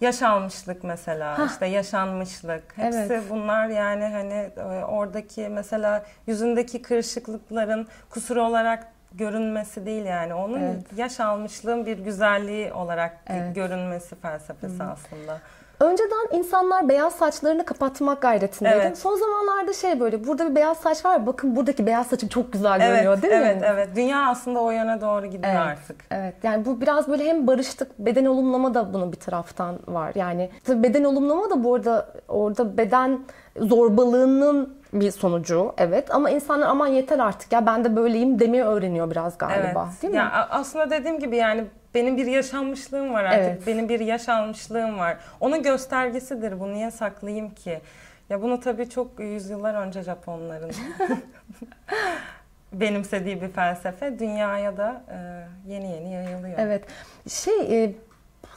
Yaş 0.00 0.22
almışlık 0.22 0.84
mesela, 0.84 1.46
işte 1.46 1.66
yaşanmışlık. 1.66 2.62
Hepsi 2.76 2.98
Evet. 2.98 3.22
bunlar 3.30 3.66
yani 3.66 4.04
hani 4.04 4.50
e, 4.56 4.84
oradaki 4.84 5.48
mesela 5.48 6.04
yüzündeki 6.26 6.82
kırışıklıkların 6.82 7.86
kusur 8.10 8.36
olarak 8.36 8.86
görünmesi 9.14 9.86
değil 9.86 10.04
yani. 10.04 10.34
Onun 10.34 10.60
Evet. 10.62 10.82
yaş 10.96 11.20
almışlığın 11.20 11.86
bir 11.86 11.98
güzelliği 11.98 12.72
olarak 12.72 13.16
Evet. 13.26 13.54
görünmesi 13.54 14.16
felsefesi 14.16 14.82
aslında. 14.82 15.40
Önceden 15.80 16.38
insanlar 16.38 16.88
beyaz 16.88 17.12
saçlarını 17.14 17.64
kapatmak 17.64 18.22
gayretindeydi. 18.22 18.76
Evet. 18.76 18.98
Son 18.98 19.16
zamanlarda 19.16 19.72
şey 19.72 20.00
böyle 20.00 20.26
burada 20.26 20.50
bir 20.50 20.54
beyaz 20.54 20.76
saç 20.76 21.04
var. 21.04 21.26
Bakın 21.26 21.56
buradaki 21.56 21.86
beyaz 21.86 22.06
saçım 22.06 22.28
çok 22.28 22.52
güzel 22.52 22.78
görünüyor 22.80 23.12
Evet, 23.12 23.22
değil 23.22 23.34
mi? 23.34 23.40
evet, 23.44 23.62
evet. 23.66 23.88
Dünya 23.96 24.26
aslında 24.28 24.60
o 24.60 24.70
yöne 24.70 25.00
doğru 25.00 25.26
gidiyor 25.26 25.54
Evet. 25.54 25.66
artık. 25.66 25.96
Evet 26.10 26.34
yani 26.42 26.64
bu 26.64 26.80
biraz 26.80 27.08
böyle 27.08 27.24
hem 27.24 27.46
barıştık 27.46 27.98
beden 27.98 28.24
olumlama 28.24 28.74
da 28.74 28.94
bunun 28.94 29.12
bir 29.12 29.16
taraftan 29.20 29.78
var. 29.88 30.12
Yani 30.14 30.50
tabii 30.64 30.82
beden 30.82 31.04
olumlama 31.04 31.50
da 31.50 31.64
bu 31.64 31.74
arada 31.74 32.08
orada 32.28 32.76
beden 32.76 33.20
zorbalığının 33.56 34.76
bir 34.92 35.10
sonucu 35.10 35.72
evet 35.78 36.14
ama 36.14 36.30
insanlar 36.30 36.66
aman 36.68 36.86
yeter 36.86 37.18
artık 37.18 37.52
ya 37.52 37.66
ben 37.66 37.84
de 37.84 37.96
böyleyim 37.96 38.38
demeyi 38.38 38.62
öğreniyor 38.64 39.10
biraz 39.10 39.38
galiba 39.38 39.88
evet. 39.90 40.02
değil 40.02 40.12
mi? 40.12 40.18
Ya 40.18 40.48
aslında 40.50 40.90
dediğim 40.90 41.18
gibi 41.18 41.36
yani 41.36 41.64
benim 41.96 42.16
bir 42.16 42.26
yaşanmışlığım 42.26 43.12
var 43.12 43.24
artık. 43.24 43.40
Evet. 43.40 43.66
Benim 43.66 43.88
bir 43.88 44.00
yaş 44.00 44.28
almışlığım 44.28 44.98
var. 44.98 45.16
Onun 45.40 45.62
göstergesidir. 45.62 46.60
Bu 46.60 46.72
niye 46.72 46.90
saklayayım 46.90 47.50
ki? 47.50 47.80
Ya 48.30 48.42
bunu 48.42 48.60
tabii 48.60 48.90
çok 48.90 49.20
yüzyıllar 49.20 49.74
önce 49.74 50.02
Japonların 50.02 50.70
benimsediği 52.72 53.42
bir 53.42 53.48
felsefe 53.48 54.18
dünyaya 54.18 54.76
da 54.76 55.02
e, 55.10 55.16
yeni 55.72 55.92
yeni 55.92 56.12
yayılıyor. 56.12 56.58
Evet. 56.58 56.84
Şey 57.28 57.84
e, 57.84 57.92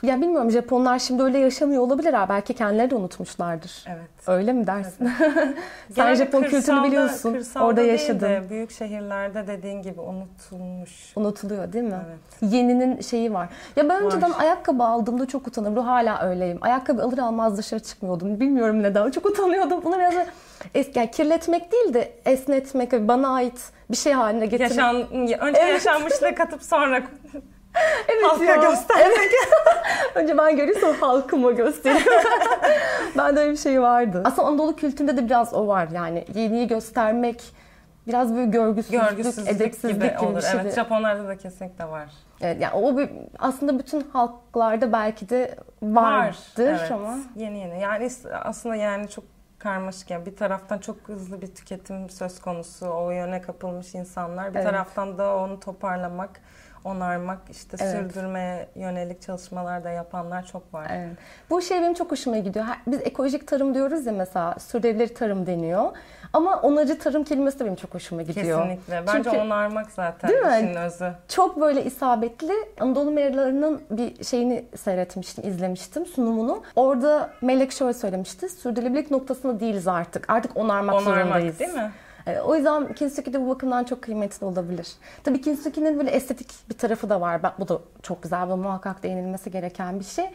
ya 0.03 0.21
bilmiyorum 0.21 0.51
Japonlar 0.51 0.99
şimdi 0.99 1.23
öyle 1.23 1.38
yaşamıyor 1.38 1.81
olabilirler. 1.83 2.29
Belki 2.29 2.53
kendileri 2.53 2.89
de 2.89 2.95
unutmuşlardır. 2.95 3.85
Evet. 3.88 4.09
Öyle 4.27 4.53
mi 4.53 4.67
dersin? 4.67 5.09
Sen 5.19 5.55
Genelde 5.95 6.15
Japon 6.15 6.41
kültürünü 6.41 6.62
kırsalda- 6.62 6.83
biliyorsun. 6.83 7.33
kırsalda 7.33 7.65
Orada 7.65 7.81
değil 7.81 7.91
yaşadın. 7.91 8.19
de 8.29 8.43
büyük 8.49 8.71
şehirlerde 8.71 9.47
dediğin 9.47 9.81
gibi 9.81 10.01
unutulmuş. 10.01 11.13
Unutuluyor 11.15 11.73
değil 11.73 11.83
mi? 11.85 11.99
Evet. 12.07 12.53
Yeninin 12.53 13.01
şeyi 13.01 13.33
var. 13.33 13.49
Ya 13.75 13.89
ben 13.89 13.95
Var. 14.03 14.05
önceden 14.05 14.31
ayakkabı 14.31 14.83
aldığımda 14.83 15.25
çok 15.25 15.47
utanırım. 15.47 15.77
Hala 15.77 16.29
öyleyim. 16.29 16.57
Ayakkabı 16.62 17.03
alır 17.03 17.17
almaz 17.17 17.57
dışarı 17.57 17.79
çıkmıyordum. 17.79 18.39
Bilmiyorum 18.39 18.83
neden. 18.83 19.12
Çok 19.12 19.25
utanıyordum. 19.25 19.81
Bunu 19.83 19.97
biraz 19.97 20.15
da 20.15 20.25
es- 20.75 20.91
yani 20.99 21.12
kirletmek 21.12 21.71
değil 21.71 21.93
de 21.93 22.12
esnetmek, 22.25 22.91
bana 23.07 23.29
ait 23.33 23.69
bir 23.91 23.97
şey 23.97 24.13
haline 24.13 24.45
getirmek. 24.45 24.71
Yaşan, 24.71 24.95
önce 25.12 25.38
Evet. 25.41 25.73
yaşanmışlığı 25.73 26.35
katıp 26.35 26.63
sonra 26.63 27.01
Evet 28.08 28.24
halka 28.24 28.44
ya. 28.44 28.74
Evet. 29.00 29.32
Önce 30.15 30.38
ben 30.38 30.56
göreyim 30.56 30.80
sonra 30.82 31.02
halkıma 31.02 31.52
göstereyim. 31.52 32.04
ben 33.18 33.36
de 33.36 33.39
öyle 33.39 33.52
bir 33.52 33.58
şey 33.58 33.82
vardı. 33.82 34.22
Aslında 34.26 34.48
Anadolu 34.48 34.76
kültüründe 34.76 35.18
de 35.18 35.26
biraz 35.26 35.54
o 35.54 35.68
var. 35.68 35.88
Yani 35.94 36.26
yeniyi 36.36 36.68
göstermek 36.68 37.44
biraz 38.08 38.36
böyle 38.36 38.52
görgüsüzlük, 38.52 39.02
görgüsüzlük 39.02 39.48
edepsizlik 39.48 39.96
gibi 39.96 40.08
gibi, 40.08 40.20
olur. 40.20 40.38
bir 40.38 40.42
şey. 40.42 40.60
Evet, 40.62 40.76
Japonlarda 40.76 41.28
da 41.28 41.38
kesinlikle 41.38 41.86
var. 41.86 42.10
Evet, 42.42 42.62
yani 42.62 42.74
o 42.74 42.98
bir, 42.98 43.10
aslında 43.39 43.80
bütün 43.80 44.02
halklarda 44.13 44.92
belki 44.92 45.30
de 45.30 45.56
vardır 45.82 46.80
evet. 46.80 46.92
ama 46.92 47.18
Yeni 47.36 47.60
yeni. 47.60 47.82
Yani 47.82 48.10
aslında 48.44 48.76
yani 48.76 49.10
çok 49.10 49.24
karmaşık. 49.60 50.10
Yani 50.10 50.26
bir 50.26 50.36
taraftan 50.36 50.78
çok 50.78 50.98
hızlı 51.06 51.42
bir 51.42 51.56
tüketim 51.56 52.10
söz 52.10 52.42
konusu. 52.42 52.88
O 52.88 53.12
yöne 53.12 53.42
kapılmış 53.42 53.96
insanlar. 53.96 54.50
Bir 54.54 54.60
Evet. 54.60 54.68
taraftan 54.70 55.18
da 55.18 55.38
onu 55.38 55.60
toparlamak, 55.60 56.42
onarmak, 56.84 57.38
işte 57.52 57.78
Evet. 57.82 57.92
sürdürmeye 58.12 58.68
yönelik 58.76 59.22
çalışmalar 59.22 59.84
da 59.84 59.89
yapanlar 59.89 60.46
çok 60.46 60.74
var. 60.74 60.88
Evet. 60.94 61.18
Bu 61.50 61.62
şey 61.62 61.82
benim 61.82 61.94
çok 61.94 62.12
hoşuma 62.12 62.38
gidiyor. 62.38 62.65
Biz 62.88 63.00
ekolojik 63.02 63.48
tarım 63.48 63.74
diyoruz 63.74 64.06
ya 64.06 64.12
mesela 64.13 64.56
sürdürülebilir 64.60 65.15
tarım 65.15 65.46
deniyor. 65.46 65.92
Ama 66.34 66.56
onarıcı 66.62 67.00
tarım 67.00 67.24
kelimesi 67.24 67.60
de 67.60 67.65
benim 67.65 67.76
çok 67.76 67.94
hoşuma 67.94 68.22
gidiyor. 68.22 68.62
Kesinlikle. 68.63 69.04
Bence 69.08 69.24
Çünkü 69.24 69.38
onarmak 69.38 69.92
zaten 69.92 70.30
Değil 70.30 70.42
mi? 70.42 70.56
işin 70.72 70.76
özü. 70.76 71.12
çok 71.28 71.62
böyle 71.62 71.84
isabetli 71.86 72.54
Anadolu 72.80 73.12
Meriları'nın 73.12 73.82
bir 73.92 74.24
şeyini 74.24 74.65
seyretmiştim, 74.78 75.48
izlemiştim 75.50 76.06
sunumunu. 76.06 76.63
Orada 76.76 77.30
Melek 77.42 77.72
şöyle 77.72 77.94
söylemişti. 77.94 78.50
Sürdürülebilirlik 78.50 79.12
noktasında 79.12 79.60
değiliz 79.60 79.88
artık. 79.88 80.30
Artık 80.30 80.58
onarmak, 80.58 80.96
Onarmak 80.96 81.18
zorundayız. 81.24 81.60
değil 81.60 81.74
mi? 81.74 81.92
E, 82.30 82.42
O 82.42 82.56
yüzden 82.56 82.94
Kintsugi 82.94 83.34
de 83.34 83.42
bu 83.42 83.50
bakımdan 83.50 83.84
çok 83.84 84.02
kıymetli 84.02 84.46
olabilir. 84.46 84.88
Tabii 85.24 85.42
Kintsugi'nin 85.42 86.00
böyle 86.00 86.10
estetik 86.10 86.52
bir 86.70 86.78
tarafı 86.78 87.10
da 87.10 87.22
var. 87.22 87.42
Bu 87.60 87.68
da 87.68 87.80
çok 88.02 88.24
güzel 88.24 88.50
ve 88.50 88.56
muhakkak 88.56 89.04
değinilmesi 89.04 89.52
gereken 89.52 90.00
bir 90.00 90.06
şey. 90.06 90.26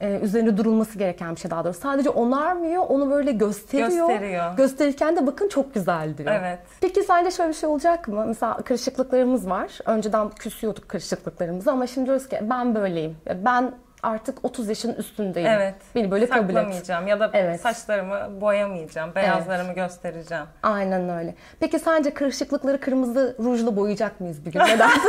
Ee, 0.00 0.56
durulması 0.56 0.98
gereken 0.98 1.34
bir 1.34 1.40
şey 1.40 1.50
daha 1.50 1.64
doğrusu. 1.64 1.80
Sadece 1.80 2.10
onarmıyor, 2.10 2.82
onu 2.88 3.10
böyle 3.10 3.32
gösteriyor. 3.32 4.08
Gösteriyor. 4.08 4.56
Gösterirken 4.56 5.16
de 5.16 5.26
bakın 5.26 5.48
çok 5.48 5.74
güzel 5.74 6.18
diyor. 6.18 6.30
Evet. 6.32 6.58
Peki 6.80 7.02
sence 7.02 7.30
şöyle 7.30 7.48
bir 7.50 7.54
şey 7.54 7.68
olacak 7.68 8.08
mı? 8.08 8.24
Mesela 8.26 8.56
kırışıklıklarımız 8.56 9.50
var. 9.50 9.78
Önceden 9.86 10.30
küsüyorduk 10.30 10.88
kırışıklıklarımızı 10.88 11.72
ama 11.72 11.86
şimdi 11.86 12.06
diyoruz 12.06 12.28
ki 12.28 12.38
ben 12.50 12.74
böyleyim. 12.74 13.16
Ben 13.44 13.72
artık 14.04 14.38
30 14.44 14.68
yaşın 14.68 14.94
üstündeyim. 14.94 15.48
Evet. 15.50 15.74
Beni 15.94 16.10
böyle 16.10 16.28
kabul 16.28 16.56
et. 16.56 16.88
Ya 17.06 17.20
da 17.20 17.30
Evet. 17.32 17.60
saçlarımı 17.60 18.40
boyamayacağım. 18.40 19.14
Beyazlarımı 19.14 19.72
göstereceğim. 19.72 20.44
Aynen 20.62 21.08
öyle. 21.18 21.34
Peki 21.60 21.78
sence 21.78 22.14
kırışıklıkları 22.14 22.80
kırmızı 22.80 23.36
rujla 23.44 23.76
boyayacak 23.76 24.20
mıyız 24.20 24.46
bir 24.46 24.52
gün? 24.52 24.60
Ne 24.60 24.78
dersin? 24.78 25.02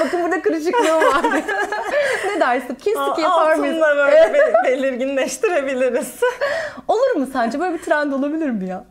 Bakın 0.00 0.22
burada 0.24 0.42
kırışıklığım 0.42 0.96
var. 1.04 1.22
ne 2.34 2.40
dersin? 2.40 2.74
Kintsugi 2.74 3.22
yapar 3.22 3.54
mıyız? 3.54 3.76
Altınla 3.82 3.96
böyle 3.96 4.34
be- 4.34 4.52
belirginleştirebiliriz. 4.64 6.20
Olur 6.88 7.16
mu 7.16 7.26
sence? 7.32 7.60
Böyle 7.60 7.74
bir 7.74 7.82
trend 7.82 8.12
olabilir 8.12 8.50
mi 8.50 8.66
ya? 8.68 8.84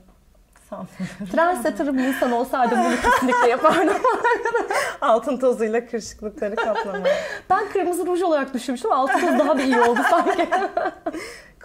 Sanmıyorum. 0.70 1.28
Trendsetter 1.32 1.98
bir 1.98 2.04
insan 2.04 2.32
olsaydım 2.32 2.80
bunu 2.86 2.96
kesinlikle 3.12 3.50
yapardım. 3.50 3.94
Altın 5.02 5.38
tozuyla 5.38 5.86
kırışıklıkları 5.88 6.56
kaplamak. 6.56 7.08
ben 7.50 7.70
kırmızı 7.74 8.06
ruj 8.08 8.22
olarak 8.22 8.54
düşünmüştüm. 8.54 8.92
Altı 8.92 9.14
toz 9.14 9.40
daha 9.40 9.58
bir 9.58 9.64
iyi 9.64 9.82
oldu 9.82 10.00
sanki. 10.10 10.50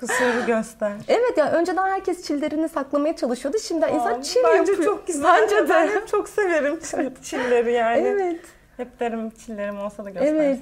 Kusuru 0.01 0.47
göster. 0.47 0.93
evet 1.09 1.39
ya 1.39 1.53
önceden 1.53 1.89
herkes 1.91 2.23
çillerini 2.27 2.69
saklamaya 2.69 3.17
çalışıyordu. 3.17 3.59
Şimdi 3.59 3.87
insan 3.87 4.19
Aa, 4.19 4.23
çil 4.23 4.41
Bence 4.45 4.73
yapıyor. 4.73 4.85
çok 4.97 5.07
güzel. 5.07 5.41
Bence 5.43 5.69
Ben 5.69 5.89
de. 5.89 5.93
hep 5.95 6.09
çok 6.09 6.29
severim 6.29 6.81
çil- 6.81 7.23
çilleri 7.23 7.73
yani. 7.73 7.99
Evet. 8.09 8.41
Hep 8.77 9.01
derim 9.01 9.31
çillerim 9.31 9.79
olsa 9.81 10.05
da 10.05 10.11
göstersem. 10.11 10.37
Evet. 10.41 10.59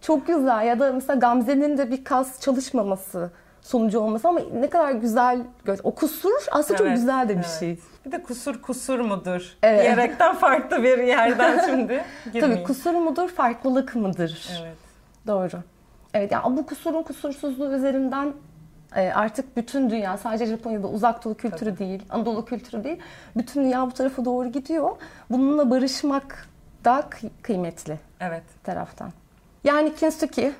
Çok 0.00 0.26
güzel. 0.26 0.66
Ya 0.66 0.78
da 0.80 0.92
mesela 0.92 1.18
Gamze'nin 1.18 1.78
de 1.78 1.90
bir 1.90 2.04
kas 2.04 2.40
çalışmaması 2.40 3.30
sonucu 3.68 4.00
olması 4.00 4.28
ama 4.28 4.40
ne 4.60 4.70
kadar 4.70 4.92
güzel 4.92 5.40
gö- 5.66 5.80
o 5.82 5.94
kusur 5.94 6.46
aslında 6.50 6.78
çok 6.78 6.86
Evet, 6.86 6.96
güzel 6.98 7.24
de 7.28 7.32
bir 7.32 7.34
evet. 7.34 7.56
şey. 7.60 7.78
Bir 8.06 8.12
de 8.12 8.22
kusur 8.22 8.62
kusur 8.62 9.00
mudur? 9.00 9.56
Evet. 9.62 9.82
Diyerekten 9.82 10.34
farklı 10.34 10.82
bir 10.82 10.98
yerden 10.98 11.60
şimdi 11.66 12.04
Tabii 12.24 12.32
girmeyeyim. 12.32 12.66
kusur 12.66 12.94
mudur, 12.94 13.28
farklılık 13.28 13.94
mıdır? 13.96 14.48
Evet. 14.62 14.76
Doğru. 15.26 15.62
Evet 16.14 16.32
yani 16.32 16.56
bu 16.56 16.66
kusurun 16.66 17.02
kusursuzluğu 17.02 17.72
üzerinden 17.72 18.32
e, 18.96 19.10
artık 19.10 19.56
bütün 19.56 19.90
dünya 19.90 20.16
sadece 20.18 20.46
Japonya'da 20.46 20.86
uzak 20.88 21.24
doğu 21.24 21.34
kültürü 21.34 21.78
değil, 21.78 22.02
Anadolu 22.10 22.44
kültürü 22.44 22.84
değil. 22.84 22.98
Bütün 23.36 23.64
dünya 23.64 23.86
bu 23.86 23.92
tarafa 23.92 24.24
doğru 24.24 24.48
gidiyor. 24.52 24.90
Bununla 25.30 25.70
barışmak 25.70 26.48
da 26.84 27.00
kıy- 27.10 27.30
kıymetli 27.42 27.98
Evet. 28.20 28.42
taraftan. 28.64 29.10
Yani 29.64 29.94
Kintsugi 29.94 30.52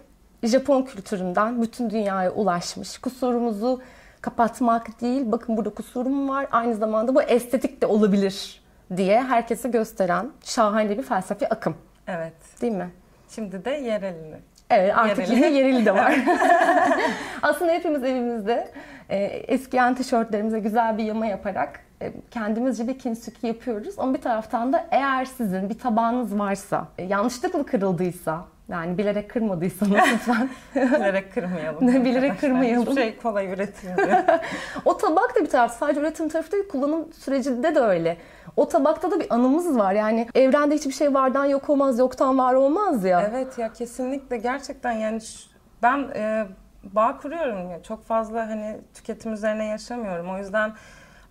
Japon 0.42 0.82
kültüründen 0.82 1.62
bütün 1.62 1.90
dünyaya 1.90 2.30
ulaşmış. 2.32 2.98
Kusurumuzu 2.98 3.80
kapatmak 4.20 5.00
değil, 5.00 5.22
bakın 5.32 5.56
burada 5.56 5.70
kusurum 5.70 6.28
var. 6.28 6.46
Aynı 6.50 6.74
zamanda 6.74 7.14
bu 7.14 7.22
estetik 7.22 7.82
de 7.82 7.86
olabilir 7.86 8.62
diye 8.96 9.22
herkese 9.22 9.68
gösteren 9.68 10.30
şahane 10.44 10.98
bir 10.98 11.02
felsefi 11.02 11.48
akım. 11.48 11.74
Evet. 12.06 12.60
Değil 12.62 12.72
mi? 12.72 12.90
Şimdi 13.28 13.64
de 13.64 13.70
yerelini 13.70 14.36
Evet 14.70 14.92
artık 14.96 15.18
yerili. 15.18 15.34
yine 15.34 15.46
yerili 15.58 15.86
de 15.86 15.94
var. 15.94 16.18
Aslında 17.42 17.72
hepimiz 17.72 18.04
evimizde 18.04 18.68
e, 19.08 19.16
eskiyen 19.24 19.94
tişörtlerimize 19.94 20.58
güzel 20.60 20.98
bir 20.98 21.04
yama 21.04 21.26
yaparak 21.26 21.80
e, 22.02 22.12
kendimizce 22.30 22.88
bir 22.88 22.98
kinsuki 22.98 23.46
yapıyoruz. 23.46 23.94
Ama 23.98 24.14
bir 24.14 24.20
taraftan 24.20 24.72
da 24.72 24.86
eğer 24.90 25.24
sizin 25.24 25.70
bir 25.70 25.78
tabağınız 25.78 26.38
varsa, 26.38 26.88
e, 26.98 27.04
yanlışlıkla 27.04 27.66
kırıldıysa, 27.66 28.44
yani 28.68 28.98
bilerek 28.98 29.30
kırmadıysanız 29.30 29.92
lütfen. 30.12 30.48
bilerek 30.74 31.34
kırmayalım. 31.34 32.04
bilerek 32.04 32.40
kırmayalım. 32.40 32.86
Hiçbir 32.86 33.02
şey 33.02 33.16
kolay 33.16 33.52
üretilmiyor. 33.52 34.18
o 34.84 34.96
tabak 34.96 35.36
da 35.36 35.40
bir 35.40 35.50
taraf. 35.50 35.78
Sadece 35.78 36.00
üretim 36.00 36.28
tarafı 36.28 36.52
değil, 36.52 36.68
kullanım 36.68 37.12
sürecinde 37.12 37.74
de 37.74 37.80
öyle. 37.80 38.16
O 38.56 38.68
tabakta 38.68 39.10
da 39.10 39.20
bir 39.20 39.34
anımız 39.34 39.78
var. 39.78 39.92
Yani 39.92 40.28
evrende 40.34 40.74
hiçbir 40.74 40.92
şey 40.92 41.14
vardan 41.14 41.44
yok 41.44 41.70
olmaz, 41.70 41.98
yoktan 41.98 42.38
var 42.38 42.54
olmaz 42.54 43.04
ya. 43.04 43.30
Evet 43.30 43.58
ya 43.58 43.72
kesinlikle 43.72 44.36
gerçekten 44.36 44.92
yani 44.92 45.20
ben 45.82 45.98
e, 46.14 46.46
bağ 46.84 47.16
kuruyorum 47.16 47.70
ya. 47.70 47.82
Çok 47.82 48.04
fazla 48.04 48.48
hani 48.48 48.76
tüketim 48.94 49.32
üzerine 49.32 49.64
yaşamıyorum. 49.64 50.30
O 50.30 50.38
yüzden 50.38 50.72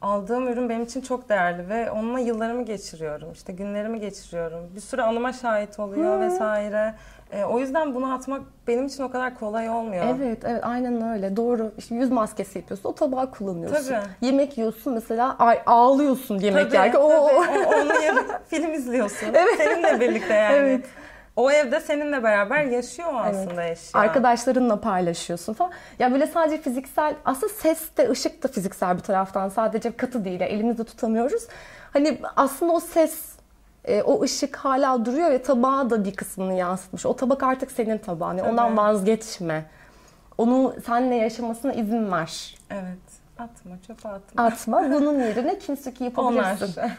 aldığım 0.01 0.47
ürün 0.47 0.69
benim 0.69 0.83
için 0.83 1.01
çok 1.01 1.29
değerli 1.29 1.69
ve 1.69 1.91
onunla 1.91 2.19
yıllarımı 2.19 2.65
geçiriyorum. 2.65 3.31
İşte 3.31 3.53
günlerimi 3.53 3.99
geçiriyorum. 3.99 4.69
Bir 4.75 4.81
sürü 4.81 5.01
anıma 5.01 5.33
şahit 5.33 5.79
oluyor 5.79 6.15
hmm. 6.15 6.21
vesaire. 6.21 6.95
E, 7.31 7.43
o 7.43 7.59
yüzden 7.59 7.95
bunu 7.95 8.13
atmak 8.13 8.41
benim 8.67 8.85
için 8.85 9.03
o 9.03 9.11
kadar 9.11 9.35
kolay 9.35 9.69
olmuyor. 9.69 10.05
Evet, 10.17 10.39
evet 10.45 10.63
aynen 10.63 11.09
öyle. 11.09 11.35
Doğru. 11.35 11.71
İşte 11.77 11.95
yüz 11.95 12.11
maskesi 12.11 12.59
yapıyorsun, 12.59 12.89
o 12.89 12.95
tabağı 12.95 13.31
kullanıyorsun. 13.31 13.93
Tabii. 13.93 14.05
Yemek 14.21 14.57
yiyorsun 14.57 14.93
mesela 14.93 15.35
ay, 15.39 15.59
ağlıyorsun 15.65 16.39
yemek 16.39 16.65
tabii, 16.65 16.75
yerken. 16.75 16.91
Tabii. 16.91 17.03
O, 17.03 17.29
onu 17.67 18.03
yarı, 18.03 18.25
film 18.49 18.73
izliyorsun. 18.73 19.27
Evet. 19.33 19.57
Seninle 19.57 19.99
birlikte 19.99 20.33
yani. 20.33 20.55
Evet. 20.55 20.85
O 21.35 21.51
evde 21.51 21.79
seninle 21.79 22.23
beraber 22.23 22.63
yaşıyor 22.63 23.09
aslında 23.13 23.63
evet. 23.63 23.77
eşya. 23.77 24.01
Arkadaşlarınla 24.01 24.81
paylaşıyorsun 24.81 25.53
falan. 25.53 25.71
Ya 25.99 26.11
böyle 26.11 26.27
sadece 26.27 26.61
fiziksel, 26.61 27.15
aslında 27.25 27.53
ses 27.53 27.97
de 27.97 28.09
ışık 28.09 28.43
da 28.43 28.47
fiziksel 28.47 28.97
bir 28.97 29.03
taraftan. 29.03 29.49
Sadece 29.49 29.97
katı 29.97 30.25
değil, 30.25 30.41
elimizde 30.41 30.83
tutamıyoruz. 30.83 31.47
Hani 31.93 32.21
aslında 32.35 32.73
o 32.73 32.79
ses 32.79 33.36
e, 33.87 34.01
o 34.01 34.21
ışık 34.21 34.55
hala 34.55 35.05
duruyor 35.05 35.31
ve 35.31 35.41
tabağa 35.41 35.89
da 35.89 36.05
bir 36.05 36.15
kısmını 36.15 36.53
yansıtmış. 36.53 37.05
O 37.05 37.15
tabak 37.15 37.43
artık 37.43 37.71
senin 37.71 37.97
tabağın. 37.97 38.37
Yani 38.37 38.49
ondan 38.49 38.77
vazgeçme. 38.77 39.65
Onu 40.37 40.75
seninle 40.85 41.15
yaşamasına 41.15 41.73
izin 41.73 42.11
ver. 42.11 42.55
Evet. 42.69 42.97
Atma, 43.39 43.71
çöpe 43.87 44.09
atma. 44.09 44.43
Atma. 44.43 44.83
Bunun 44.91 45.19
yerine 45.19 45.59
kimseki 45.59 46.03
yapabilirsin. 46.03 46.81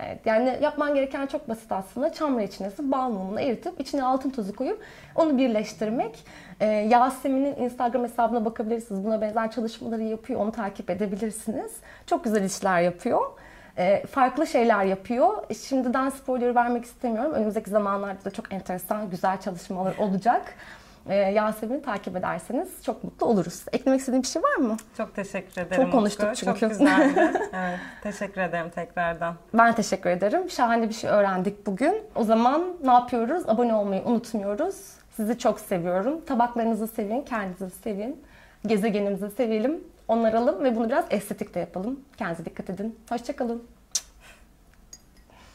Evet, 0.00 0.18
yani 0.24 0.58
yapman 0.62 0.94
gereken 0.94 1.26
çok 1.26 1.48
basit 1.48 1.72
aslında. 1.72 2.12
Çam 2.12 2.38
reçinesi 2.38 2.92
bal 2.92 3.10
mumunu 3.10 3.40
eritip 3.40 3.80
içine 3.80 4.04
altın 4.04 4.30
tozu 4.30 4.56
koyup 4.56 4.82
onu 5.14 5.38
birleştirmek. 5.38 6.24
Ee, 6.60 6.66
Yasemin'in 6.66 7.56
Instagram 7.56 8.02
hesabına 8.02 8.44
bakabilirsiniz. 8.44 9.04
Buna 9.04 9.20
benzer 9.20 9.50
çalışmaları 9.50 10.02
yapıyor. 10.02 10.40
Onu 10.40 10.52
takip 10.52 10.90
edebilirsiniz. 10.90 11.72
Çok 12.06 12.24
güzel 12.24 12.44
işler 12.44 12.80
yapıyor. 12.80 13.20
Ee, 13.78 14.02
farklı 14.10 14.46
şeyler 14.46 14.84
yapıyor. 14.84 15.34
Şimdiden 15.68 16.10
spoiler 16.10 16.54
vermek 16.54 16.84
istemiyorum. 16.84 17.32
Önümüzdeki 17.32 17.70
zamanlarda 17.70 18.24
da 18.24 18.30
çok 18.30 18.52
enteresan, 18.52 19.10
güzel 19.10 19.40
çalışmalar 19.40 19.96
olacak. 19.98 20.54
Ee, 21.08 21.14
Yasemin'i 21.14 21.82
takip 21.82 22.16
ederseniz 22.16 22.68
çok 22.82 23.04
mutlu 23.04 23.26
oluruz. 23.26 23.64
Eklemek 23.72 24.00
istediğin 24.00 24.22
bir 24.22 24.28
şey 24.28 24.42
var 24.42 24.56
mı? 24.56 24.76
Çok 24.96 25.14
teşekkür 25.14 25.62
ederim. 25.62 25.82
Çok 25.82 25.92
konuştuk 25.92 26.24
Utku. 26.24 26.36
çünkü. 26.36 26.60
Çok 26.60 26.70
güzeldi. 26.70 27.32
evet, 27.52 27.78
teşekkür 28.02 28.40
ederim 28.40 28.70
tekrardan. 28.70 29.34
Ben 29.54 29.74
teşekkür 29.74 30.10
ederim. 30.10 30.50
Şahane 30.50 30.88
bir 30.88 30.94
şey 30.94 31.10
öğrendik 31.10 31.66
bugün. 31.66 32.02
O 32.14 32.24
zaman 32.24 32.64
ne 32.84 32.92
yapıyoruz? 32.92 33.48
Abone 33.48 33.74
olmayı 33.74 34.02
unutmuyoruz. 34.04 34.76
Sizi 35.16 35.38
çok 35.38 35.60
seviyorum. 35.60 36.20
Tabaklarınızı 36.26 36.86
sevin, 36.86 37.22
kendinizi 37.22 37.70
sevin. 37.70 38.22
Gezegenimizi 38.66 39.30
sevelim, 39.30 39.80
onaralım 40.08 40.64
ve 40.64 40.76
bunu 40.76 40.88
biraz 40.88 41.04
estetik 41.10 41.54
de 41.54 41.60
yapalım. 41.60 42.00
Kendinize 42.16 42.44
dikkat 42.44 42.70
edin. 42.70 42.98
Hoşçakalın. 43.08 43.75